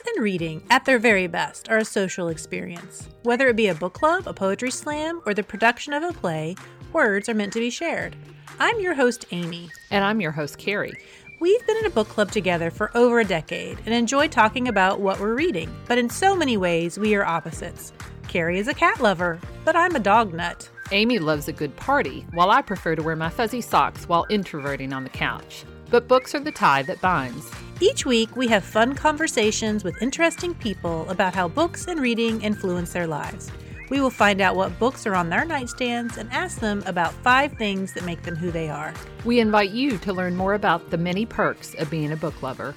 [0.00, 3.10] Books and reading, at their very best, are a social experience.
[3.22, 6.56] Whether it be a book club, a poetry slam, or the production of a play,
[6.94, 8.16] words are meant to be shared.
[8.58, 9.68] I'm your host, Amy.
[9.90, 10.94] And I'm your host, Carrie.
[11.38, 15.00] We've been in a book club together for over a decade and enjoy talking about
[15.00, 17.92] what we're reading, but in so many ways, we are opposites.
[18.26, 20.70] Carrie is a cat lover, but I'm a dog nut.
[20.92, 24.94] Amy loves a good party, while I prefer to wear my fuzzy socks while introverting
[24.94, 25.66] on the couch.
[25.90, 27.50] But books are the tie that binds.
[27.82, 32.92] Each week, we have fun conversations with interesting people about how books and reading influence
[32.92, 33.50] their lives.
[33.88, 37.54] We will find out what books are on their nightstands and ask them about five
[37.54, 38.92] things that make them who they are.
[39.24, 42.74] We invite you to learn more about the many perks of being a book lover.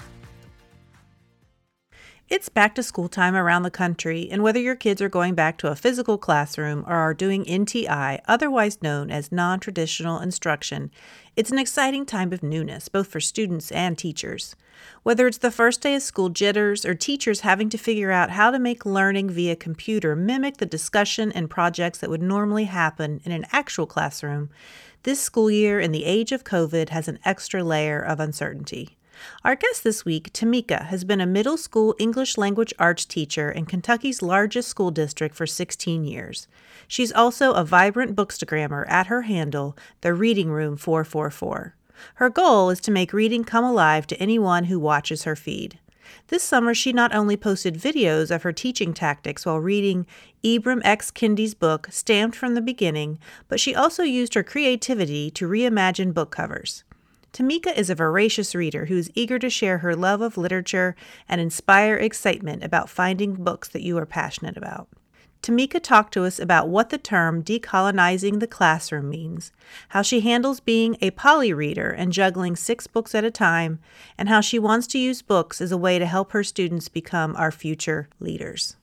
[2.33, 5.55] It's back to school time around the country, and whether your kids are going back
[5.59, 10.89] to a physical classroom or are doing NTI, otherwise known as non traditional instruction,
[11.35, 14.55] it's an exciting time of newness, both for students and teachers.
[15.03, 18.49] Whether it's the first day of school jitters or teachers having to figure out how
[18.49, 23.31] to make learning via computer mimic the discussion and projects that would normally happen in
[23.31, 24.49] an actual classroom,
[25.03, 28.97] this school year in the age of COVID has an extra layer of uncertainty.
[29.43, 33.65] Our guest this week, Tamika, has been a middle school English language arts teacher in
[33.65, 36.47] Kentucky's largest school district for 16 years.
[36.87, 41.75] She's also a vibrant bookstagrammer at her handle, the Reading Room 444.
[42.15, 45.79] Her goal is to make reading come alive to anyone who watches her feed.
[46.27, 50.05] This summer, she not only posted videos of her teaching tactics while reading
[50.43, 51.11] Ibram X.
[51.11, 56.31] Kendi's book, Stamped from the Beginning, but she also used her creativity to reimagine book
[56.31, 56.83] covers.
[57.33, 60.95] Tamika is a voracious reader who is eager to share her love of literature
[61.27, 64.87] and inspire excitement about finding books that you are passionate about.
[65.41, 69.51] Tamika talked to us about what the term decolonizing the classroom means,
[69.89, 73.79] how she handles being a poly reader and juggling six books at a time,
[74.15, 77.35] and how she wants to use books as a way to help her students become
[77.35, 78.77] our future leaders.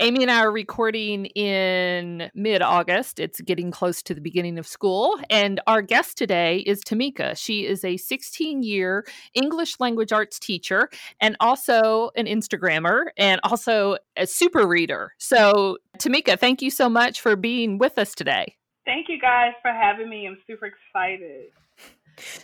[0.00, 3.20] Amy and I are recording in mid August.
[3.20, 5.16] It's getting close to the beginning of school.
[5.30, 7.36] And our guest today is Tamika.
[7.38, 10.90] She is a 16 year English language arts teacher
[11.20, 15.12] and also an Instagrammer and also a super reader.
[15.18, 18.56] So, Tamika, thank you so much for being with us today.
[18.84, 20.26] Thank you guys for having me.
[20.26, 21.50] I'm super excited.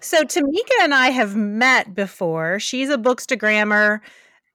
[0.00, 2.60] So, Tamika and I have met before.
[2.60, 4.00] She's a bookstagrammer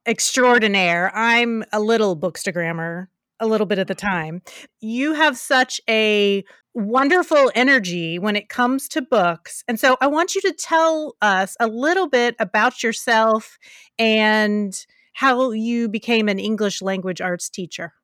[0.06, 1.10] extraordinaire.
[1.14, 3.08] I'm a little bookstagrammer
[3.40, 4.42] a little bit at the time.
[4.80, 6.44] You have such a
[6.74, 9.64] wonderful energy when it comes to books.
[9.66, 13.58] And so I want you to tell us a little bit about yourself
[13.98, 14.74] and
[15.14, 17.94] how you became an English language arts teacher.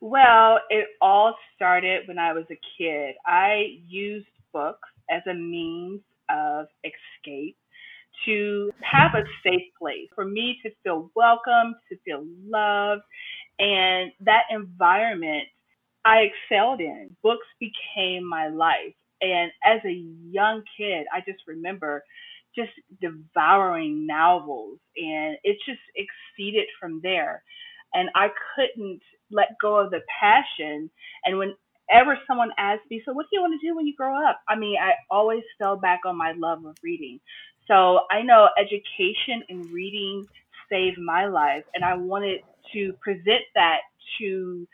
[0.00, 3.14] Well, it all started when I was a kid.
[3.26, 7.56] I used books as a means of escape
[8.26, 13.02] to have a safe place for me to feel welcome, to feel loved.
[13.58, 15.44] And that environment
[16.04, 17.16] I excelled in.
[17.22, 18.94] Books became my life.
[19.20, 19.92] And as a
[20.30, 22.02] young kid, I just remember
[22.56, 27.42] just devouring novels and it just exceeded from there.
[27.94, 30.90] And I couldn't let go of the passion.
[31.24, 34.16] And whenever someone asked me, So, what do you want to do when you grow
[34.26, 34.40] up?
[34.48, 37.20] I mean, I always fell back on my love of reading.
[37.70, 40.26] So I know education and reading
[40.68, 42.40] saved my life, and I wanted
[42.72, 43.78] to present that
[44.18, 44.66] to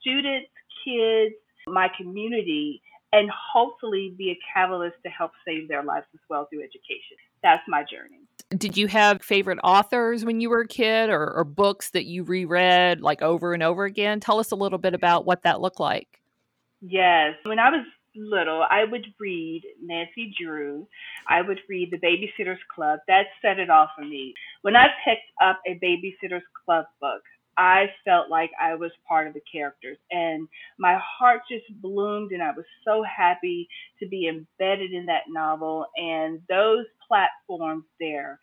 [0.00, 0.48] students,
[0.84, 1.34] kids,
[1.66, 2.80] my community,
[3.12, 7.16] and hopefully be a catalyst to help save their lives as well through education.
[7.42, 8.20] That's my journey.
[8.56, 12.24] Did you have favorite authors when you were a kid or, or books that you
[12.24, 14.20] reread like over and over again?
[14.20, 16.22] Tell us a little bit about what that looked like.
[16.80, 17.34] Yes.
[17.44, 17.84] When I was
[18.18, 20.86] little, I would read Nancy Drew.
[21.28, 23.00] I would read The Babysitter's Club.
[23.08, 24.34] That set it off for me.
[24.62, 27.22] When I picked up a Babysitter's Club book,
[27.58, 30.46] I felt like I was part of the characters and
[30.78, 33.68] my heart just bloomed and I was so happy
[34.00, 38.38] to be embedded in that novel and those platforms there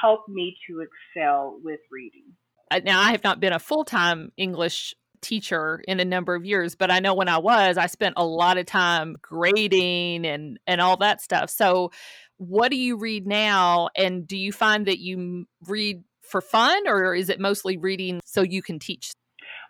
[0.00, 2.22] helped me to excel with reading.
[2.70, 6.74] Uh, now I have not been a full-time English teacher in a number of years,
[6.74, 10.80] but I know when I was, I spent a lot of time grading and and
[10.80, 11.50] all that stuff.
[11.50, 11.90] So,
[12.36, 17.14] what do you read now and do you find that you read for fun or
[17.14, 19.12] is it mostly reading so you can teach?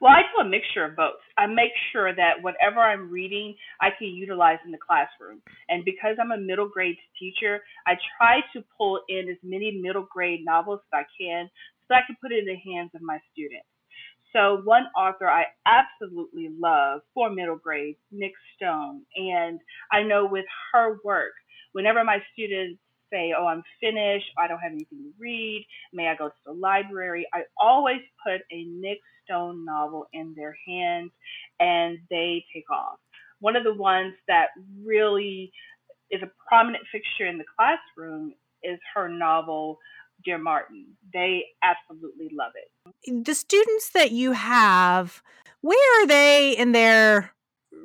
[0.01, 1.23] Well, I do a mixture of both.
[1.39, 5.41] I make sure that whatever I'm reading, I can utilize in the classroom.
[5.69, 10.07] And because I'm a middle grade teacher, I try to pull in as many middle
[10.13, 11.49] grade novels as I can
[11.87, 13.72] so I can put it in the hands of my students.
[14.33, 20.47] So one author I absolutely love for middle grade, Nic Stone, and I know with
[20.73, 21.33] her work,
[21.73, 22.81] whenever my students
[23.13, 26.53] say, oh, I'm finished, I don't have anything to read, may I go to the
[26.53, 31.11] library, I always put a Nic Stone novel in their hands
[31.61, 32.99] and they take off.
[33.41, 34.49] One of the ones that
[34.83, 35.53] really
[36.11, 39.79] is a prominent fixture in the classroom is her novel,
[40.25, 40.87] Dear Martin.
[41.13, 43.25] They absolutely love it.
[43.25, 45.23] The students that you have,
[45.61, 47.33] where are they in their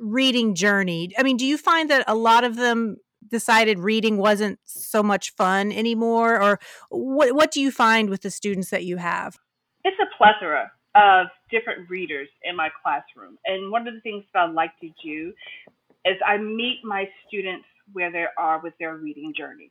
[0.00, 1.12] reading journey?
[1.18, 2.96] I mean, do you find that a lot of them
[3.28, 6.58] decided reading wasn't so much fun anymore or
[6.88, 9.36] what what do you find with the students that you have?
[9.84, 13.38] It's a plethora of different readers in my classroom.
[13.44, 15.32] And one of the things that I like to do
[16.04, 19.70] is I meet my students where they are with their reading journey.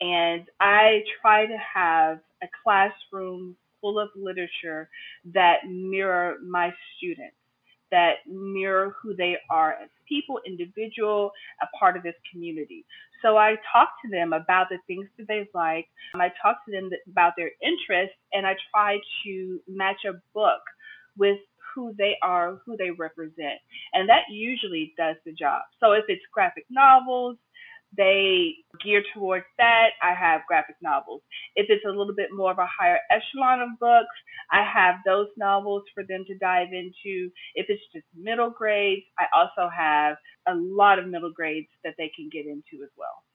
[0.00, 4.88] And I try to have a classroom full of literature
[5.32, 7.36] that mirror my students
[7.90, 11.30] that mirror who they are as people, individual,
[11.62, 12.84] a part of this community.
[13.22, 15.86] So I talk to them about the things that they like.
[16.14, 20.60] Um, I talk to them about their interests, and I try to match a book
[21.16, 21.38] with
[21.74, 23.60] who they are, who they represent.
[23.92, 25.62] And that usually does the job.
[25.80, 27.36] So if it's graphic novels,
[27.96, 28.54] they
[28.84, 29.90] gear towards that.
[30.02, 31.22] I have graphic novels.
[31.56, 34.16] If it's a little bit more of a higher echelon of books,
[34.52, 37.30] I have those novels for them to dive into.
[37.54, 40.16] If it's just middle grades, I also have
[40.48, 43.25] a lot of middle grades that they can get into as well.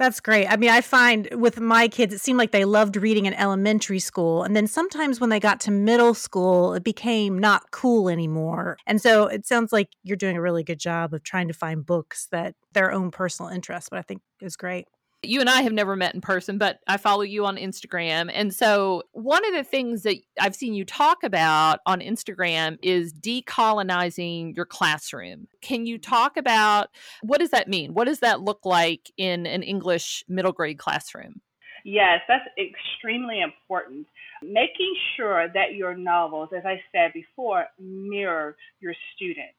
[0.00, 0.46] That's great.
[0.46, 3.98] I mean, I find with my kids, it seemed like they loved reading in elementary
[3.98, 4.42] school.
[4.42, 8.78] And then sometimes when they got to middle school, it became not cool anymore.
[8.86, 11.84] And so it sounds like you're doing a really good job of trying to find
[11.84, 14.86] books that their own personal interest, but I think is great
[15.22, 18.30] you and I have never met in person, but I follow you on Instagram.
[18.32, 23.12] And so, one of the things that I've seen you talk about on Instagram is
[23.12, 25.48] decolonizing your classroom.
[25.60, 26.88] Can you talk about
[27.22, 27.94] what does that mean?
[27.94, 31.40] What does that look like in an English middle grade classroom?
[31.84, 34.06] Yes, that's extremely important.
[34.42, 39.54] Making sure that your novels, as I said before, mirror your students.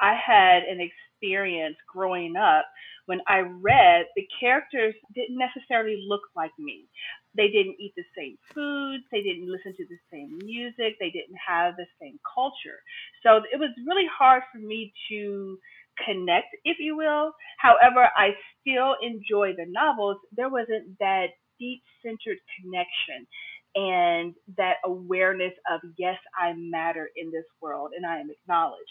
[0.00, 2.64] I had an experience growing up
[3.06, 6.86] when I read, the characters didn't necessarily look like me.
[7.36, 11.38] They didn't eat the same foods, they didn't listen to the same music, they didn't
[11.46, 12.80] have the same culture.
[13.22, 15.58] So it was really hard for me to
[16.04, 17.32] connect, if you will.
[17.58, 18.30] However, I
[18.60, 20.18] still enjoy the novels.
[20.36, 21.28] There wasn't that
[21.60, 23.26] deep centered connection
[23.76, 28.82] and that awareness of yes i matter in this world and i am acknowledged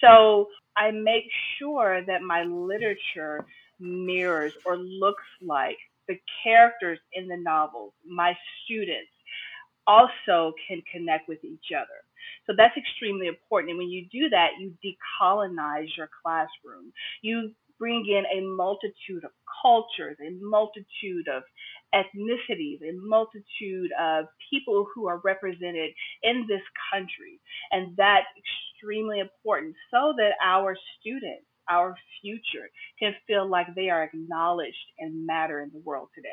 [0.00, 1.24] so I make
[1.58, 3.46] sure that my literature
[3.80, 5.76] mirrors or looks like
[6.08, 9.10] the characters in the novels, my students
[9.86, 12.04] also can connect with each other.
[12.46, 13.70] So that's extremely important.
[13.70, 16.92] And when you do that, you decolonize your classroom.
[17.22, 19.30] You bring in a multitude of
[19.62, 21.42] cultures, a multitude of
[21.94, 25.90] ethnicities, a multitude of people who are represented
[26.22, 26.62] in this
[26.92, 27.40] country.
[27.72, 28.26] And that's
[28.80, 32.68] extremely important so that our students, our future,
[32.98, 36.28] can feel like they are acknowledged and matter in the world today.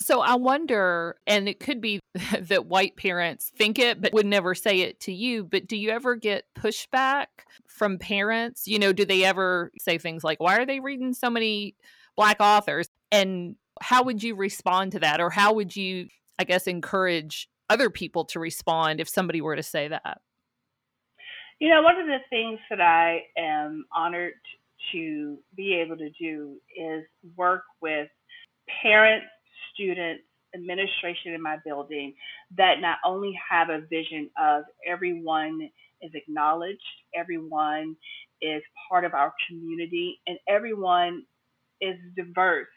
[0.00, 2.00] So I wonder, and it could be
[2.40, 5.44] that white parents think it, but would never say it to you.
[5.44, 7.26] But do you ever get pushback
[7.68, 8.66] from parents?
[8.66, 11.76] You know, do they ever say things like, why are they reading so many
[12.16, 12.88] black authors?
[13.12, 15.20] And how would you respond to that?
[15.20, 19.62] Or how would you, I guess, encourage other people to respond if somebody were to
[19.62, 20.18] say that?
[21.64, 24.34] You know, one of the things that I am honored
[24.92, 27.04] to be able to do is
[27.38, 28.08] work with
[28.82, 29.24] parents,
[29.72, 32.12] students, administration in my building
[32.58, 35.70] that not only have a vision of everyone
[36.02, 37.96] is acknowledged, everyone
[38.42, 41.24] is part of our community, and everyone
[41.80, 42.68] is diverse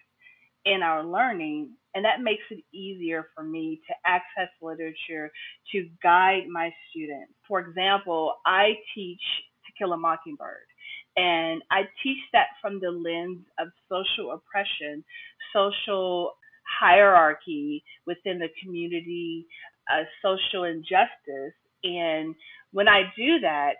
[0.63, 1.71] in our learning.
[1.97, 5.31] And that makes it easier for me to access literature
[5.71, 7.33] to guide my students.
[7.47, 9.19] For example, I teach
[9.65, 10.67] To Kill a Mockingbird.
[11.15, 15.03] And I teach that from the lens of social oppression,
[15.51, 16.33] social
[16.79, 19.47] hierarchy within the community,
[19.91, 21.57] uh, social injustice.
[21.83, 22.35] And
[22.73, 23.73] when I do that,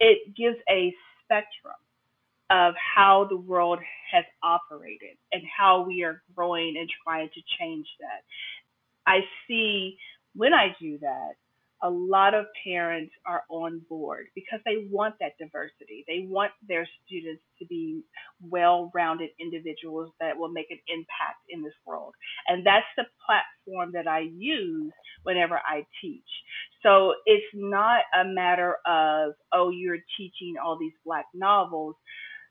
[0.00, 0.92] it gives a
[1.22, 1.78] spectrum
[2.52, 3.80] of how the world
[4.12, 8.22] has operated and how we are growing and trying to change that.
[9.06, 9.96] I see
[10.34, 11.32] when I do that,
[11.84, 16.04] a lot of parents are on board because they want that diversity.
[16.06, 18.02] They want their students to be
[18.40, 22.14] well rounded individuals that will make an impact in this world.
[22.46, 24.92] And that's the platform that I use
[25.24, 26.22] whenever I teach.
[26.84, 31.96] So it's not a matter of, oh, you're teaching all these Black novels.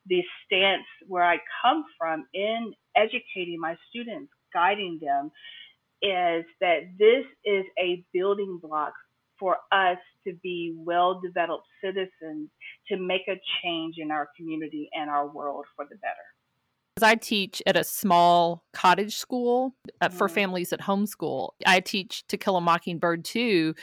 [0.08, 5.32] The stance where I come from in educating my students guiding them
[6.02, 8.94] is that this is a building block
[9.40, 12.50] for us to be well developed citizens
[12.88, 16.16] to make a change in our community and our world for the better.
[17.02, 20.36] I teach at a small cottage school uh, for mm-hmm.
[20.36, 21.50] families that homeschool.
[21.66, 23.74] I teach To Kill a Mockingbird too,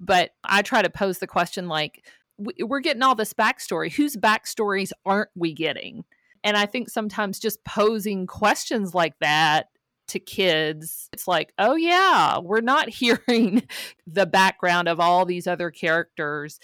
[0.00, 2.04] but I try to pose the question like,
[2.38, 3.92] we're getting all this backstory.
[3.92, 6.04] Whose backstories aren't we getting?
[6.42, 9.68] And I think sometimes just posing questions like that
[10.08, 13.66] to kids, it's like, oh, yeah, we're not hearing
[14.06, 16.60] the background of all these other characters.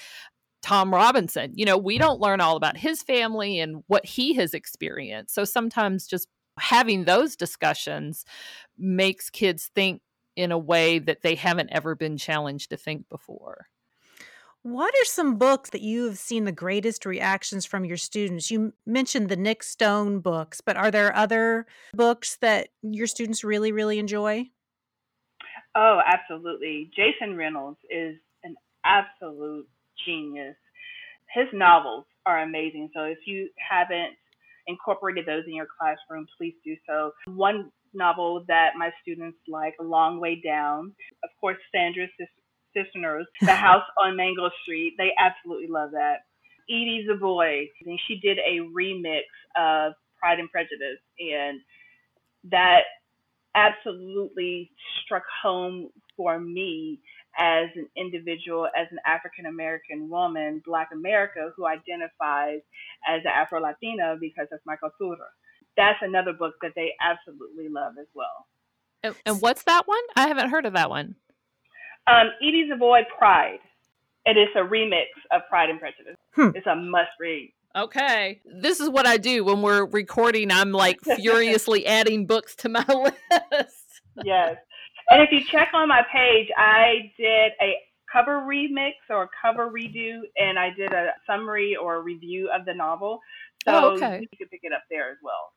[0.62, 4.52] Tom Robinson, you know, we don't learn all about his family and what he has
[4.52, 5.34] experienced.
[5.34, 8.26] So sometimes just having those discussions
[8.76, 10.02] makes kids think
[10.36, 13.66] in a way that they haven't ever been challenged to think before.
[14.62, 18.50] What are some books that you have seen the greatest reactions from your students?
[18.50, 23.72] You mentioned the Nic Stone books, but are there other books that your students really,
[23.72, 24.50] really enjoy?
[25.74, 26.90] Oh, absolutely.
[26.94, 29.66] Jason Reynolds is an absolute
[30.04, 30.56] genius.
[31.34, 32.90] His novels are amazing.
[32.94, 34.14] So if you haven't
[34.66, 37.12] incorporated those in your classroom, please do so.
[37.28, 40.92] One novel that my students like, A Long Way Down.
[41.24, 42.10] Of course, Sandra's
[42.76, 44.94] Cisneros, The House on Mango Street.
[44.98, 46.18] They absolutely love that.
[46.68, 49.22] Ibi Zoboi, and she did a remix
[49.56, 51.60] of Pride and Prejudice, and
[52.44, 52.82] that
[53.54, 54.70] absolutely
[55.04, 57.00] struck home for me
[57.38, 62.60] as an individual, as an African American woman, Black America, who identifies
[63.08, 65.26] as Afro Latina because of my cultura.
[65.76, 68.46] That's another book that they absolutely love as well.
[69.24, 70.02] And what's that one?
[70.16, 71.14] I haven't heard of that one.
[72.06, 73.60] Um, Ibi Zoboi Pride.
[74.26, 76.16] It is a remix of Pride and Prejudice.
[76.34, 76.50] Hmm.
[76.54, 77.52] It's a must read.
[77.74, 78.40] Okay.
[78.44, 80.50] This is what I do when we're recording.
[80.50, 84.02] I'm like furiously adding books to my list.
[84.24, 84.56] yes.
[85.08, 87.74] And if you check on my page, I did a
[88.12, 92.74] cover remix or a cover redo, and I did a summary or review of the
[92.74, 93.20] novel.
[93.64, 94.20] So oh, okay.
[94.20, 95.52] you can pick it up there as well.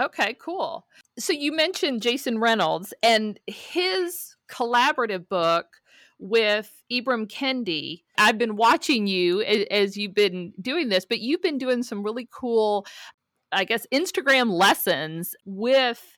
[0.00, 0.86] Okay, cool.
[1.18, 5.66] So you mentioned Jason Reynolds and his collaborative book
[6.22, 8.04] with Ibram Kendi.
[8.16, 12.28] I've been watching you as you've been doing this, but you've been doing some really
[12.32, 12.86] cool,
[13.50, 16.16] I guess, Instagram lessons with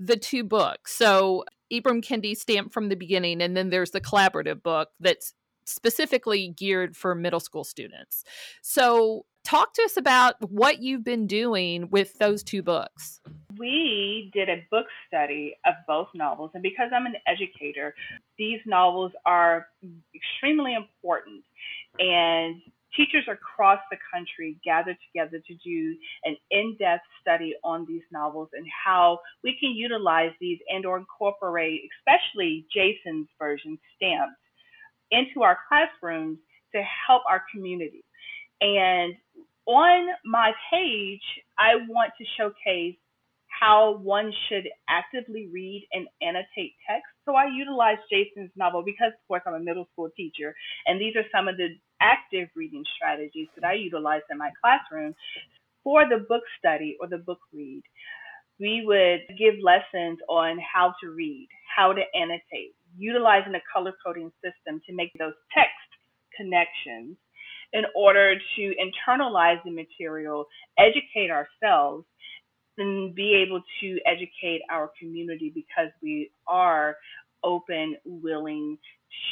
[0.00, 0.94] the two books.
[0.94, 5.34] So Ibram Kendi stamped from the beginning, and then there's the collaborative book that's
[5.66, 8.24] specifically geared for middle school students.
[8.62, 13.20] So talk to us about what you've been doing with those two books.
[13.58, 17.94] We did a book study of both novels, and because I'm an educator,
[18.38, 19.66] these novels are
[20.14, 21.42] extremely important.
[21.98, 22.60] And
[22.96, 28.66] teachers across the country gathered together to do an in-depth study on these novels and
[28.84, 34.36] how we can utilize these and or incorporate especially jason's version stamped
[35.10, 36.36] into our classrooms
[36.74, 38.04] to help our community
[38.60, 39.14] and
[39.66, 41.22] on my page,
[41.58, 42.96] I want to showcase
[43.62, 47.06] how one should actively read and annotate text.
[47.24, 50.52] So I utilize Jason's novel because, of course, I'm a middle school teacher,
[50.86, 51.68] and these are some of the
[52.00, 55.14] active reading strategies that I utilize in my classroom.
[55.84, 57.82] For the book study or the book read,
[58.58, 64.32] we would give lessons on how to read, how to annotate, utilizing a color coding
[64.42, 65.90] system to make those text
[66.36, 67.16] connections
[67.72, 70.46] in order to internalize the material,
[70.78, 72.04] educate ourselves,
[72.78, 76.96] and be able to educate our community because we are
[77.44, 78.78] open, willing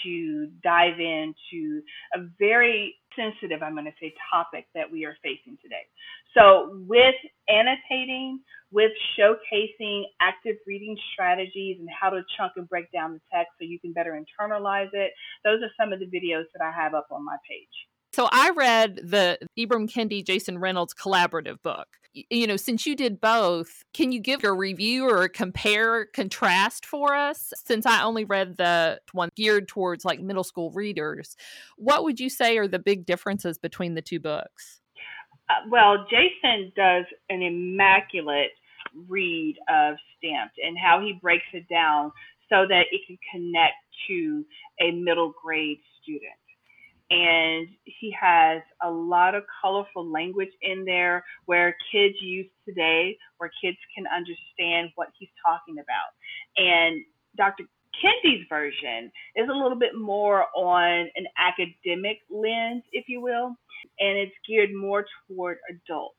[0.02, 1.82] to dive into
[2.14, 5.87] a very sensitive, I'm going to say, topic that we are facing today.
[6.37, 7.14] So, with
[7.49, 13.52] annotating, with showcasing active reading strategies and how to chunk and break down the text
[13.59, 15.12] so you can better internalize it,
[15.44, 17.89] those are some of the videos that I have up on my page.
[18.12, 21.87] So I read the Ibram Kendi Jason Reynolds collaborative book.
[22.12, 26.85] You know, since you did both, can you give a review or a compare contrast
[26.85, 27.52] for us?
[27.64, 31.37] Since I only read the one geared towards like middle school readers,
[31.76, 34.81] what would you say are the big differences between the two books?
[35.49, 38.50] Uh, well, Jason does an immaculate
[39.09, 42.11] read of Stamped and how he breaks it down
[42.49, 43.75] so that it can connect
[44.09, 44.45] to
[44.81, 46.39] a middle grade student
[47.11, 53.50] and he has a lot of colorful language in there where kids use today, where
[53.62, 56.14] kids can understand what he's talking about.
[56.57, 57.02] And
[57.37, 57.64] Dr.
[57.99, 63.57] Kendi's version is a little bit more on an academic lens, if you will,
[63.99, 66.14] and it's geared more toward adults.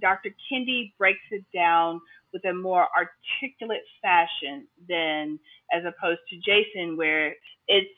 [0.00, 0.30] Dr.
[0.50, 2.00] Kendi breaks it down
[2.32, 5.40] with a more articulate fashion than
[5.72, 7.34] as opposed to Jason, where
[7.66, 7.90] it's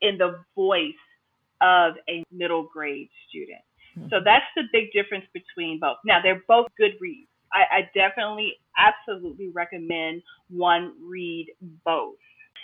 [0.00, 0.94] in the voice
[1.60, 3.60] of a middle grade student.
[3.98, 4.08] Mm-hmm.
[4.10, 5.98] So that's the big difference between both.
[6.04, 7.28] Now, they're both good reads.
[7.52, 11.48] I, I definitely, absolutely recommend one read
[11.84, 12.14] both.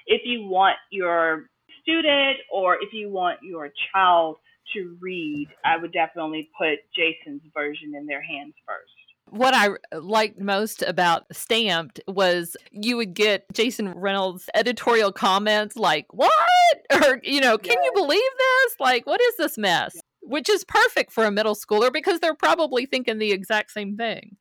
[0.07, 1.51] If you want your
[1.83, 4.37] student or if you want your child
[4.75, 8.93] to read, I would definitely put Jason's version in their hands first.
[9.31, 15.77] What I uh, liked most about Stamped was you would get Jason Reynolds' editorial comments
[15.77, 16.33] like, What?
[16.93, 18.77] Or, you know, can you believe this?
[18.79, 19.97] Like, what is this mess?
[20.23, 24.37] Which is perfect for a middle schooler because they're probably thinking the exact same thing.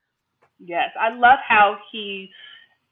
[0.59, 0.89] Yes.
[0.99, 2.29] I love how he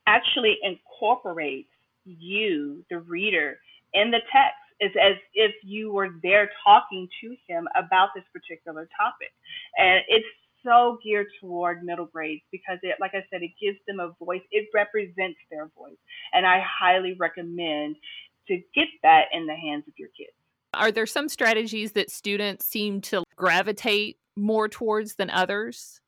[0.08, 1.70] actually incorporates
[2.06, 3.60] you, the reader,
[3.94, 4.58] in the text.
[4.80, 9.32] It's as if you were there talking to him about this particular topic.
[9.78, 10.26] And it's
[10.64, 14.42] so geared toward middle grades because it, like I said, it gives them a voice.
[14.52, 15.98] It represents their voice.
[16.34, 17.96] And I highly recommend
[18.48, 20.32] to get that in the hands of your kids.
[20.74, 26.02] Are there some strategies that students seem to gravitate more towards than others?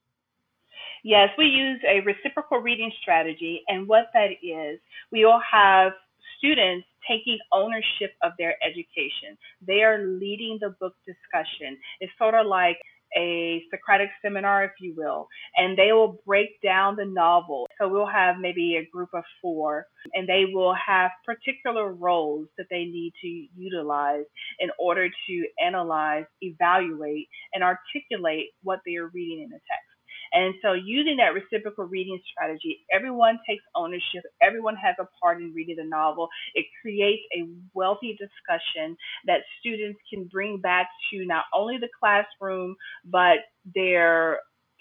[1.04, 3.62] Yes, we use a reciprocal reading strategy.
[3.68, 4.80] And what that is,
[5.12, 5.92] we all have
[6.40, 9.38] students taking ownership of their education.
[9.66, 11.78] They are leading the book discussion.
[12.00, 12.78] It's sort of like
[13.18, 17.68] a Socratic seminar, if you will, and they will break down the novel.
[17.80, 22.68] So we'll have maybe a group of four, and they will have particular roles that
[22.70, 24.26] they need to utilize
[24.60, 29.95] in order to analyze, evaluate, and articulate what they are reading in the text.
[30.36, 35.54] And so, using that reciprocal reading strategy, everyone takes ownership, everyone has a part in
[35.54, 36.28] reading the novel.
[36.54, 42.76] It creates a wealthy discussion that students can bring back to not only the classroom,
[43.06, 43.38] but
[43.74, 44.40] their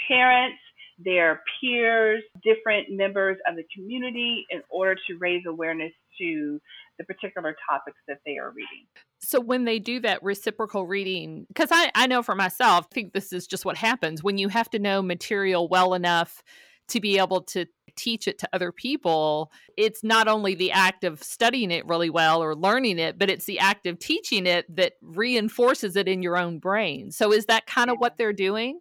[0.09, 0.59] parents,
[0.99, 6.61] their peers, different members of the community in order to raise awareness to
[6.99, 8.87] the particular topics that they are reading.
[9.21, 13.13] So when they do that reciprocal reading, because I, I know for myself, I think
[13.13, 16.43] this is just what happens when you have to know material well enough
[16.89, 21.23] to be able to teach it to other people, it's not only the act of
[21.23, 24.95] studying it really well or learning it, but it's the act of teaching it that
[25.01, 27.11] reinforces it in your own brain.
[27.11, 28.81] So is that kind of what they're doing?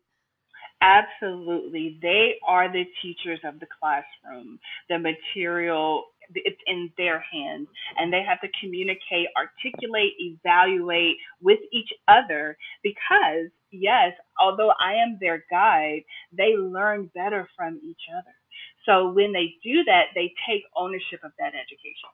[0.81, 1.97] Absolutely.
[2.01, 4.59] They are the teachers of the classroom.
[4.89, 7.67] The material it's in their hands
[7.97, 15.17] and they have to communicate, articulate, evaluate with each other because yes, although I am
[15.19, 18.33] their guide, they learn better from each other.
[18.85, 22.09] So when they do that, they take ownership of that education.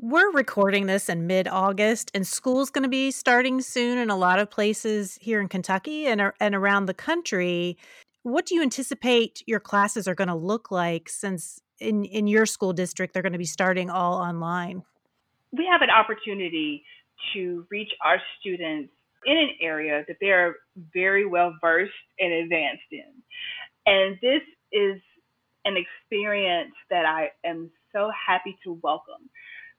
[0.00, 4.16] We're recording this in mid August, and school's going to be starting soon in a
[4.16, 7.76] lot of places here in Kentucky and, and around the country.
[8.22, 12.46] What do you anticipate your classes are going to look like since in, in your
[12.46, 14.82] school district they're going to be starting all online?
[15.52, 16.84] We have an opportunity
[17.34, 18.92] to reach our students
[19.26, 20.56] in an area that they're
[20.92, 23.12] very well versed and advanced in.
[23.86, 25.00] And this is
[25.64, 29.28] an experience that I am so happy to welcome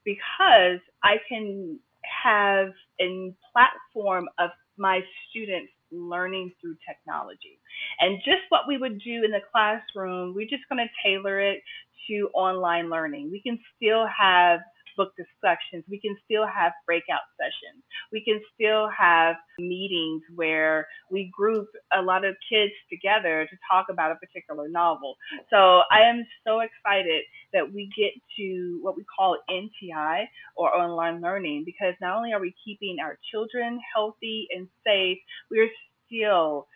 [0.04, 2.68] because I can have
[3.00, 7.58] a platform of my students learning through technology.
[8.00, 11.60] And just what we would do in the classroom, we're just going to tailor it
[12.08, 13.30] to online learning.
[13.30, 14.60] We can still have
[15.00, 15.82] book discussions.
[15.88, 17.82] We can still have breakout sessions.
[18.12, 23.86] We can still have meetings where we group a lot of kids together to talk
[23.88, 25.16] about a particular novel.
[25.48, 27.22] So I am so excited
[27.54, 32.40] that we get to what we call NTI or online learning because not only are
[32.40, 35.16] we keeping our children healthy and safe,
[35.50, 35.70] we're
[36.06, 36.66] still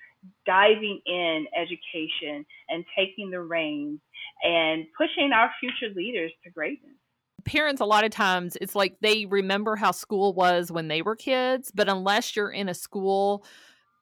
[0.46, 4.00] diving in education and taking the reins
[4.42, 6.96] and pushing our future leaders to greatness
[7.44, 11.16] parents a lot of times it's like they remember how school was when they were
[11.16, 13.44] kids but unless you're in a school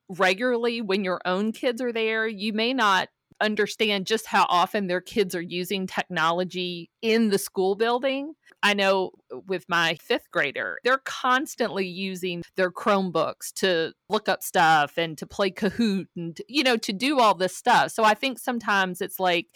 [0.09, 3.09] regularly when your own kids are there you may not
[3.41, 9.11] understand just how often their kids are using technology in the school building I know
[9.49, 15.27] with my fifth grader, they're constantly using their Chromebooks to look up stuff and to
[15.27, 17.91] play Kahoot and, you know, to do all this stuff.
[17.91, 19.49] So I think sometimes it's like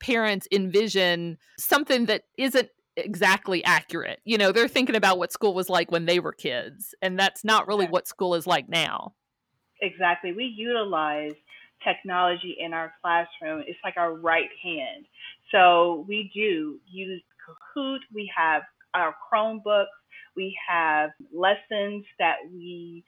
[0.00, 4.20] parents envision something that isn't exactly accurate.
[4.24, 7.44] You know, they're thinking about what school was like when they were kids, and that's
[7.44, 9.14] not really what school is like now.
[9.80, 10.32] Exactly.
[10.32, 11.32] We utilize
[11.84, 13.64] technology in our classroom.
[13.66, 15.04] It's like our right hand.
[15.50, 17.22] So we do use
[17.76, 18.62] Kahoot, we have
[18.94, 19.86] our Chromebooks,
[20.36, 23.04] we have lessons that we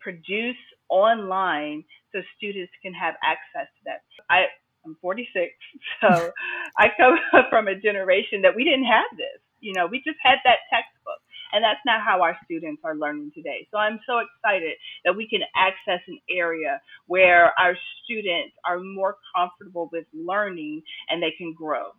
[0.00, 0.56] produce
[0.88, 4.02] online so students can have access to that.
[4.28, 4.44] I
[4.84, 5.52] I'm 46,
[6.00, 6.30] so
[6.78, 7.16] I come
[7.50, 9.40] from a generation that we didn't have this.
[9.60, 11.20] You know, we just had that textbook.
[11.52, 13.66] And that's not how our students are learning today.
[13.72, 19.16] So I'm so excited that we can access an area where our students are more
[19.36, 21.90] comfortable with learning and they can grow.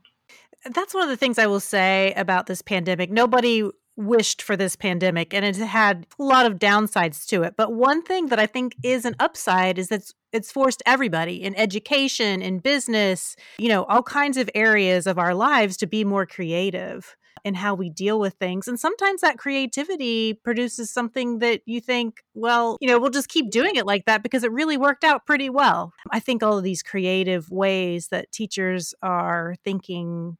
[0.63, 3.11] That's one of the things I will say about this pandemic.
[3.11, 3.69] Nobody
[4.05, 7.55] wished for this pandemic and it had a lot of downsides to it.
[7.57, 11.55] But one thing that I think is an upside is that it's forced everybody in
[11.55, 16.25] education, in business, you know, all kinds of areas of our lives to be more
[16.25, 18.67] creative in how we deal with things.
[18.67, 23.49] And sometimes that creativity produces something that you think, well, you know, we'll just keep
[23.49, 25.91] doing it like that because it really worked out pretty well.
[26.11, 30.37] I think all of these creative ways that teachers are thinking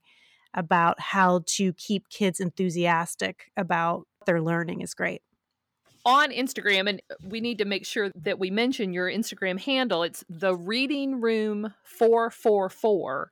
[0.53, 5.21] about how to keep kids enthusiastic about their learning is great
[6.05, 10.03] on Instagram, and we need to make sure that we mention your Instagram handle.
[10.03, 13.29] It's the Reading Room 444.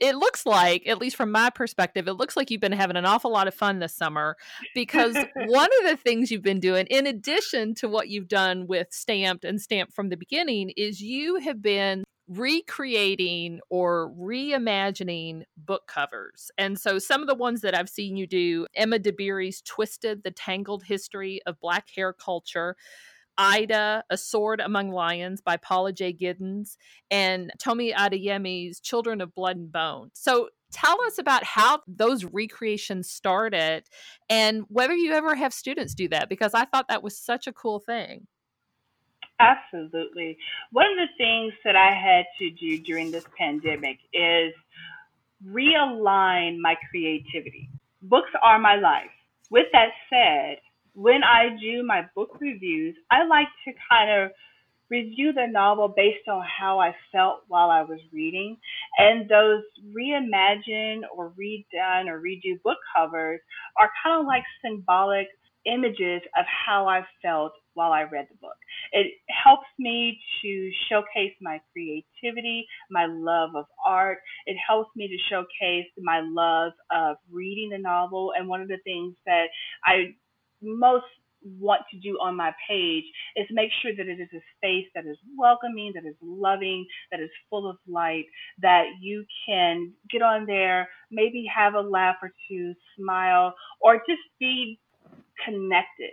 [0.00, 3.06] It looks like, at least from my perspective, it looks like you've been having an
[3.06, 4.36] awful lot of fun this summer
[4.74, 8.88] because one of the things you've been doing, in addition to what you've done with
[8.90, 16.50] Stamped and Stamped from the beginning, is you have been recreating or reimagining book covers.
[16.56, 20.30] And so some of the ones that I've seen you do Emma Dabiri's Twisted, The
[20.30, 22.76] Tangled History of Black Hair Culture.
[23.38, 26.12] Ida, A Sword Among Lions by Paula J.
[26.12, 26.76] Giddings,
[27.10, 30.10] and Tomi Adeyemi's Children of Blood and Bone.
[30.12, 33.84] So tell us about how those recreations started
[34.28, 37.54] and whether you ever have students do that, because I thought that was such a
[37.54, 38.26] cool thing.
[39.40, 40.38] Absolutely.
[40.70, 44.54] One of the things that I had to do during this pandemic is
[45.46, 47.70] realign my creativity.
[48.02, 49.10] Books are my life.
[49.50, 50.58] With that said,
[50.94, 54.30] when I do my book reviews, I like to kind of
[54.90, 58.58] review the novel based on how I felt while I was reading.
[58.98, 59.62] And those
[59.96, 63.40] reimagine or redone or redo book covers
[63.80, 65.28] are kind of like symbolic
[65.66, 68.56] images of how I felt while I read the book.
[68.92, 69.12] It
[69.44, 74.18] helps me to showcase my creativity, my love of art.
[74.46, 78.32] It helps me to showcase my love of reading the novel.
[78.36, 79.46] And one of the things that
[79.84, 80.14] I
[80.62, 81.04] most
[81.44, 83.04] want to do on my page
[83.36, 87.20] is make sure that it is a space that is welcoming, that is loving, that
[87.20, 88.26] is full of light,
[88.60, 94.22] that you can get on there, maybe have a laugh or two, smile, or just
[94.40, 94.78] be
[95.44, 96.12] connected.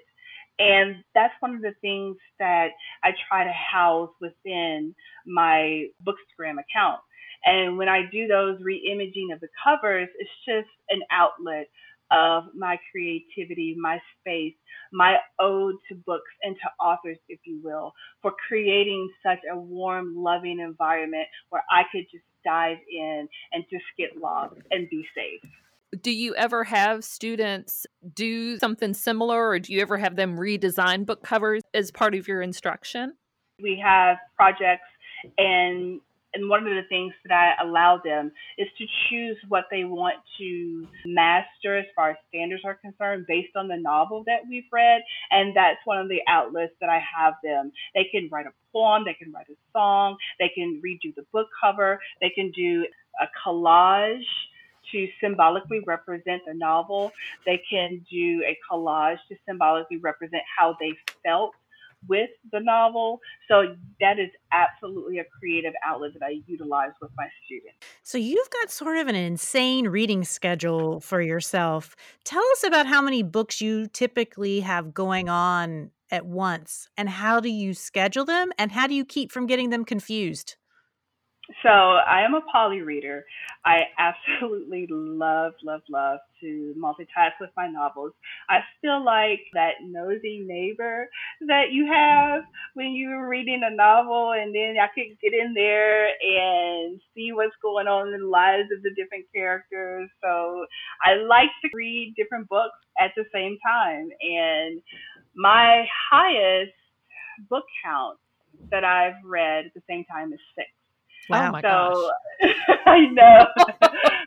[0.59, 2.69] And that's one of the things that
[3.03, 4.93] I try to house within
[5.25, 6.99] my Bookstagram account.
[7.45, 11.67] And when I do those re-imaging of the covers, it's just an outlet
[12.11, 14.55] of my creativity, my space,
[14.91, 20.15] my ode to books and to authors, if you will, for creating such a warm,
[20.17, 25.49] loving environment where I could just dive in and just get lost and be safe
[26.02, 31.06] do you ever have students do something similar or do you ever have them redesign
[31.06, 33.15] book covers as part of your instruction?
[33.62, 34.84] We have projects
[35.38, 35.99] and
[36.34, 40.17] and one of the things that I allow them is to choose what they want
[40.38, 45.02] to master as far as standards are concerned based on the novel that we've read.
[45.32, 47.71] And that's one of the outlets that I have them.
[47.95, 51.47] They can write a poem, they can write a song, they can redo the book
[51.60, 52.86] cover, they can do
[53.19, 54.21] a collage
[54.91, 57.12] to symbolically represent the novel.
[57.45, 61.54] They can do a collage to symbolically represent how they felt
[62.08, 63.19] with the novel.
[63.47, 67.78] So that is absolutely a creative outlet that I utilize with my students.
[68.04, 71.95] So you've got sort of an insane reading schedule for yourself.
[72.23, 77.39] Tell us about how many books you typically have going on at once and how
[77.39, 80.56] do you schedule them and how do you keep from getting them confused?
[81.63, 83.25] So I am a poly reader.
[83.65, 88.13] I absolutely love, love, love to multitask with my novels.
[88.49, 91.09] I feel like that nosy neighbor
[91.47, 92.43] that you have
[92.75, 97.55] when you're reading a novel, and then I could get in there and see what's
[97.63, 100.09] going on in the lives of the different characters.
[100.23, 100.65] So
[101.03, 104.09] I like to read different books at the same time.
[104.21, 104.81] And
[105.35, 106.73] my highest
[107.49, 108.19] book count
[108.69, 110.69] that I've read at the same time is six.
[111.29, 111.49] Oh wow.
[111.49, 112.55] Oh my so, gosh.
[112.85, 113.45] I know.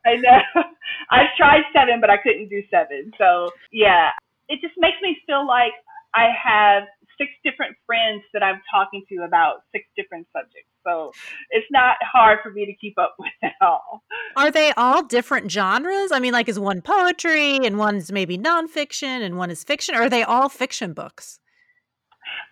[0.07, 0.63] I know.
[1.11, 3.13] I've tried seven, but I couldn't do seven.
[3.19, 4.11] So yeah,
[4.49, 5.73] it just makes me feel like
[6.15, 6.85] I have
[7.19, 10.69] six different friends that I'm talking to about six different subjects.
[10.85, 11.13] So
[11.51, 14.03] it's not hard for me to keep up with it all.
[14.37, 16.13] Are they all different genres?
[16.13, 19.95] I mean, like, is one poetry and one's maybe nonfiction and one is fiction?
[19.95, 21.39] Or are they all fiction books?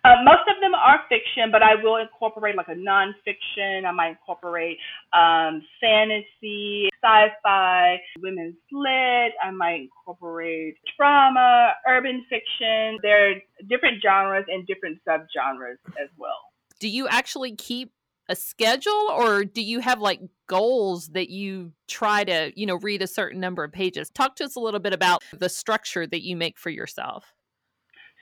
[0.03, 3.85] Uh, most of them are fiction, but I will incorporate like a nonfiction.
[3.85, 4.77] I might incorporate
[5.13, 9.33] um, fantasy, sci-fi, women's lit.
[9.43, 12.97] I might incorporate drama, urban fiction.
[13.03, 13.33] There are
[13.69, 16.49] different genres and different subgenres as well.
[16.79, 17.91] Do you actually keep
[18.27, 23.03] a schedule or do you have like goals that you try to, you know, read
[23.03, 24.09] a certain number of pages?
[24.09, 27.35] Talk to us a little bit about the structure that you make for yourself.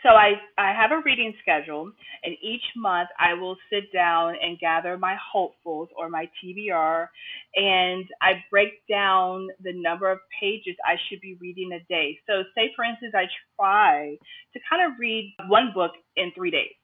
[0.04, 1.92] So I, I have a reading schedule,
[2.24, 7.08] and each month I will sit down and gather my hopefuls or my TBR,
[7.56, 12.18] and I break down the number of pages I should be reading a day.
[12.28, 13.26] So, say for instance, I
[13.60, 14.16] try
[14.54, 16.79] to kind of read one book in three days.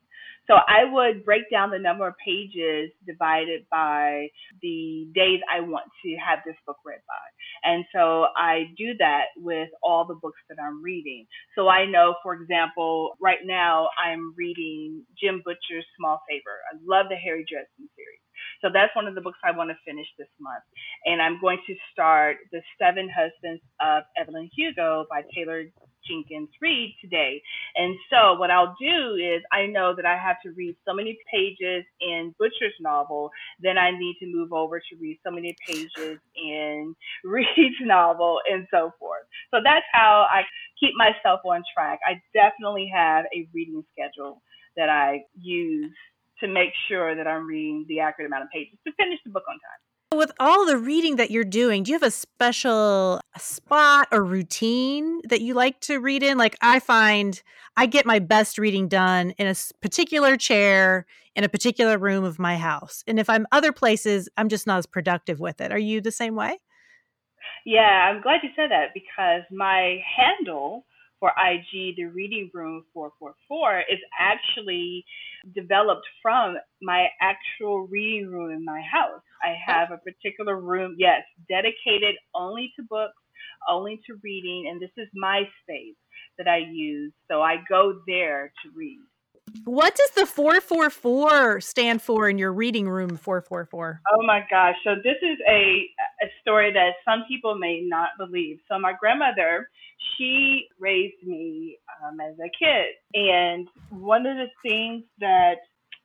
[0.46, 4.28] So I would break down the number of pages divided by
[4.62, 7.26] the days I want to have this book read by.
[7.70, 11.26] And so I do that with all the books that I'm reading.
[11.56, 16.62] So I know, for example, right now I'm reading Jim Butcher's Small Favor.
[16.72, 18.22] I love the Harry Dresden series.
[18.62, 20.64] So that's one of the books I want to finish this month.
[21.04, 25.64] And I'm going to start The Seven Husbands of Evelyn Hugo by Taylor
[26.08, 27.42] Jenkins Reid today.
[27.76, 31.18] And so what I'll do is I know that I have to read so many
[31.32, 36.18] pages in Butcher's novel, then I need to move over to read so many pages
[36.36, 39.24] in Reid's novel and so forth.
[39.50, 40.42] So that's how I
[40.78, 42.00] keep myself on track.
[42.06, 44.42] I definitely have a reading schedule
[44.76, 45.92] that I use
[46.40, 49.44] to make sure that I'm reading the accurate amount of pages to finish the book
[49.48, 49.95] on time.
[50.16, 55.20] With all the reading that you're doing, do you have a special spot or routine
[55.28, 56.38] that you like to read in?
[56.38, 57.42] Like, I find
[57.76, 62.38] I get my best reading done in a particular chair in a particular room of
[62.38, 63.04] my house.
[63.06, 65.70] And if I'm other places, I'm just not as productive with it.
[65.70, 66.60] Are you the same way?
[67.66, 70.86] Yeah, I'm glad you said that because my handle
[71.20, 75.04] for IG, the Reading Room 444, is actually
[75.54, 79.22] developed from my actual reading room in my house.
[79.42, 79.72] I oh.
[79.72, 83.14] have a particular room, yes, dedicated only to books,
[83.68, 85.96] only to reading, and this is my space
[86.38, 87.12] that I use.
[87.30, 89.00] So I go there to read.
[89.64, 94.00] What does the 444 stand for in your reading room 444?
[94.12, 94.76] Oh my gosh.
[94.84, 95.88] So this is a
[96.22, 98.58] a story that some people may not believe.
[98.70, 99.68] So my grandmother,
[100.16, 105.56] she raised me um, as a kid, and one of the things that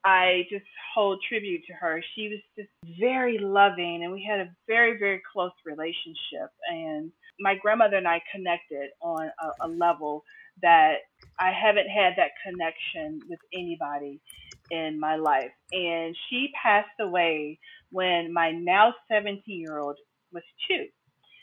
[0.03, 2.03] I just hold tribute to her.
[2.15, 6.49] She was just very loving, and we had a very, very close relationship.
[6.71, 10.23] And my grandmother and I connected on a, a level
[10.61, 10.95] that
[11.39, 14.21] I haven't had that connection with anybody
[14.69, 15.51] in my life.
[15.71, 17.59] And she passed away
[17.91, 19.97] when my now 17 year old
[20.31, 20.85] was two.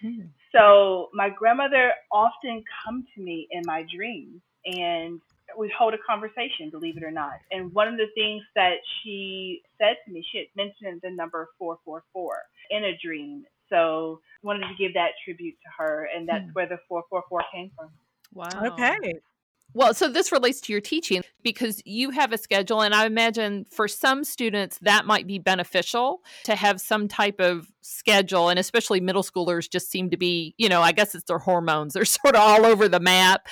[0.05, 0.29] Mm.
[0.55, 5.21] So my grandmother often come to me in my dreams and
[5.57, 7.41] we hold a conversation, believe it or not.
[7.51, 11.49] And one of the things that she said to me, she had mentioned the number
[11.59, 12.35] 444
[12.71, 13.45] in a dream.
[13.71, 16.55] So wanted to give that tribute to her, and that's mm.
[16.55, 17.91] where the 444 came from.
[18.33, 18.67] Wow.
[18.67, 19.21] Okay.
[19.75, 23.67] Well, so this relates to your teaching because you have a schedule, and I imagine
[23.71, 28.49] for some students that might be beneficial to have some type of schedule.
[28.49, 31.95] And especially middle schoolers just seem to be, you know, I guess it's their hormones,
[31.95, 33.47] they're sort of all over the map.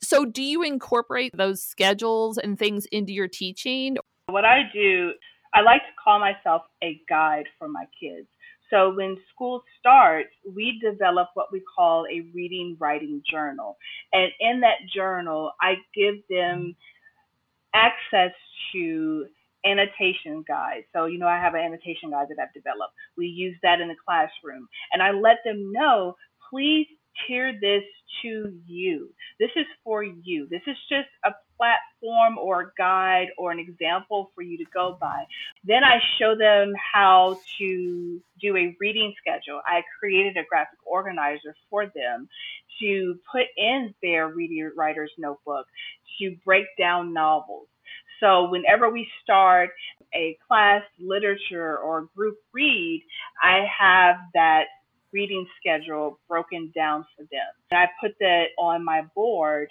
[0.00, 3.98] So, do you incorporate those schedules and things into your teaching?
[4.26, 5.12] What I do,
[5.54, 8.28] I like to call myself a guide for my kids.
[8.70, 13.76] So when school starts, we develop what we call a reading writing journal.
[14.12, 16.76] And in that journal, I give them
[17.74, 18.32] access
[18.72, 19.26] to
[19.64, 20.86] annotation guides.
[20.94, 22.94] So, you know, I have an annotation guide that I've developed.
[23.16, 24.68] We use that in the classroom.
[24.92, 26.14] And I let them know,
[26.50, 26.86] please
[27.26, 27.82] tier this
[28.22, 29.08] to you.
[29.40, 30.46] This is for you.
[30.50, 34.96] This is just a platform or a guide or an example for you to go
[35.00, 35.24] by.
[35.64, 39.60] Then I show them how to do a reading schedule.
[39.66, 42.28] I created a graphic organizer for them
[42.80, 45.66] to put in their reader writer's notebook
[46.20, 47.66] to break down novels.
[48.20, 49.70] So whenever we start
[50.14, 53.04] a class literature or group read,
[53.42, 54.64] I have that
[55.12, 57.48] reading schedule broken down for them.
[57.70, 59.68] And I put that on my board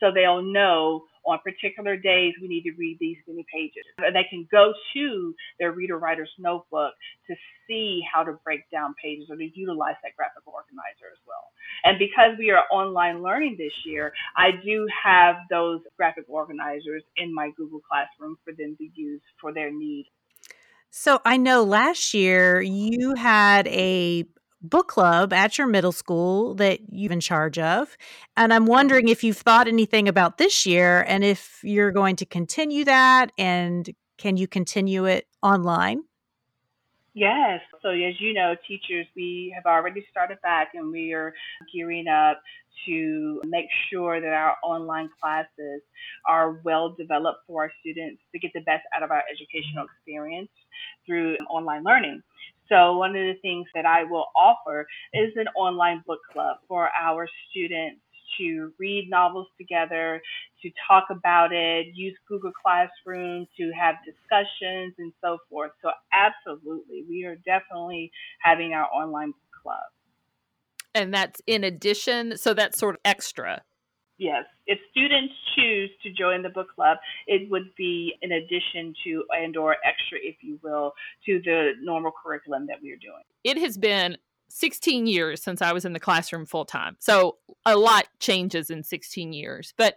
[0.00, 3.84] so they'll know on particular days we need to read these many pages.
[3.98, 6.94] And they can go to their reader writer's notebook
[7.28, 7.34] to
[7.68, 11.52] see how to break down pages or to utilize that graphic organizer as well.
[11.84, 17.34] And because we are online learning this year, I do have those graphic organizers in
[17.34, 20.06] my Google Classroom for them to use for their need.
[20.90, 24.24] So I know last year you had a
[24.62, 27.96] book club at your middle school that you're in charge of.
[28.36, 28.70] And I'm mm-hmm.
[28.70, 33.32] wondering if you've thought anything about this year and if you're going to continue that
[33.38, 36.02] and can you continue it online?
[37.14, 37.60] Yes.
[37.82, 41.34] So as you know, teachers, we have already started back and we are
[41.74, 42.40] gearing up
[42.86, 45.82] to make sure that our online classes
[46.28, 50.50] are well developed for our students to get the best out of our educational experience
[51.06, 52.22] through online learning.
[52.70, 56.88] So one of the things that I will offer is an online book club for
[56.98, 58.00] our students
[58.38, 60.22] to read novels together,
[60.62, 65.72] to talk about it, use Google Classroom to have discussions and so forth.
[65.82, 69.78] So, absolutely, we are definitely having our online book club.
[70.94, 73.62] And that's in addition, so that's sort of extra.
[74.20, 74.44] Yes.
[74.66, 79.56] If students choose to join the book club, it would be in addition to and
[79.56, 80.92] or extra, if you will,
[81.24, 83.22] to the normal curriculum that we are doing.
[83.44, 84.18] It has been
[84.50, 86.96] 16 years since I was in the classroom full time.
[87.00, 89.72] So a lot changes in 16 years.
[89.78, 89.96] But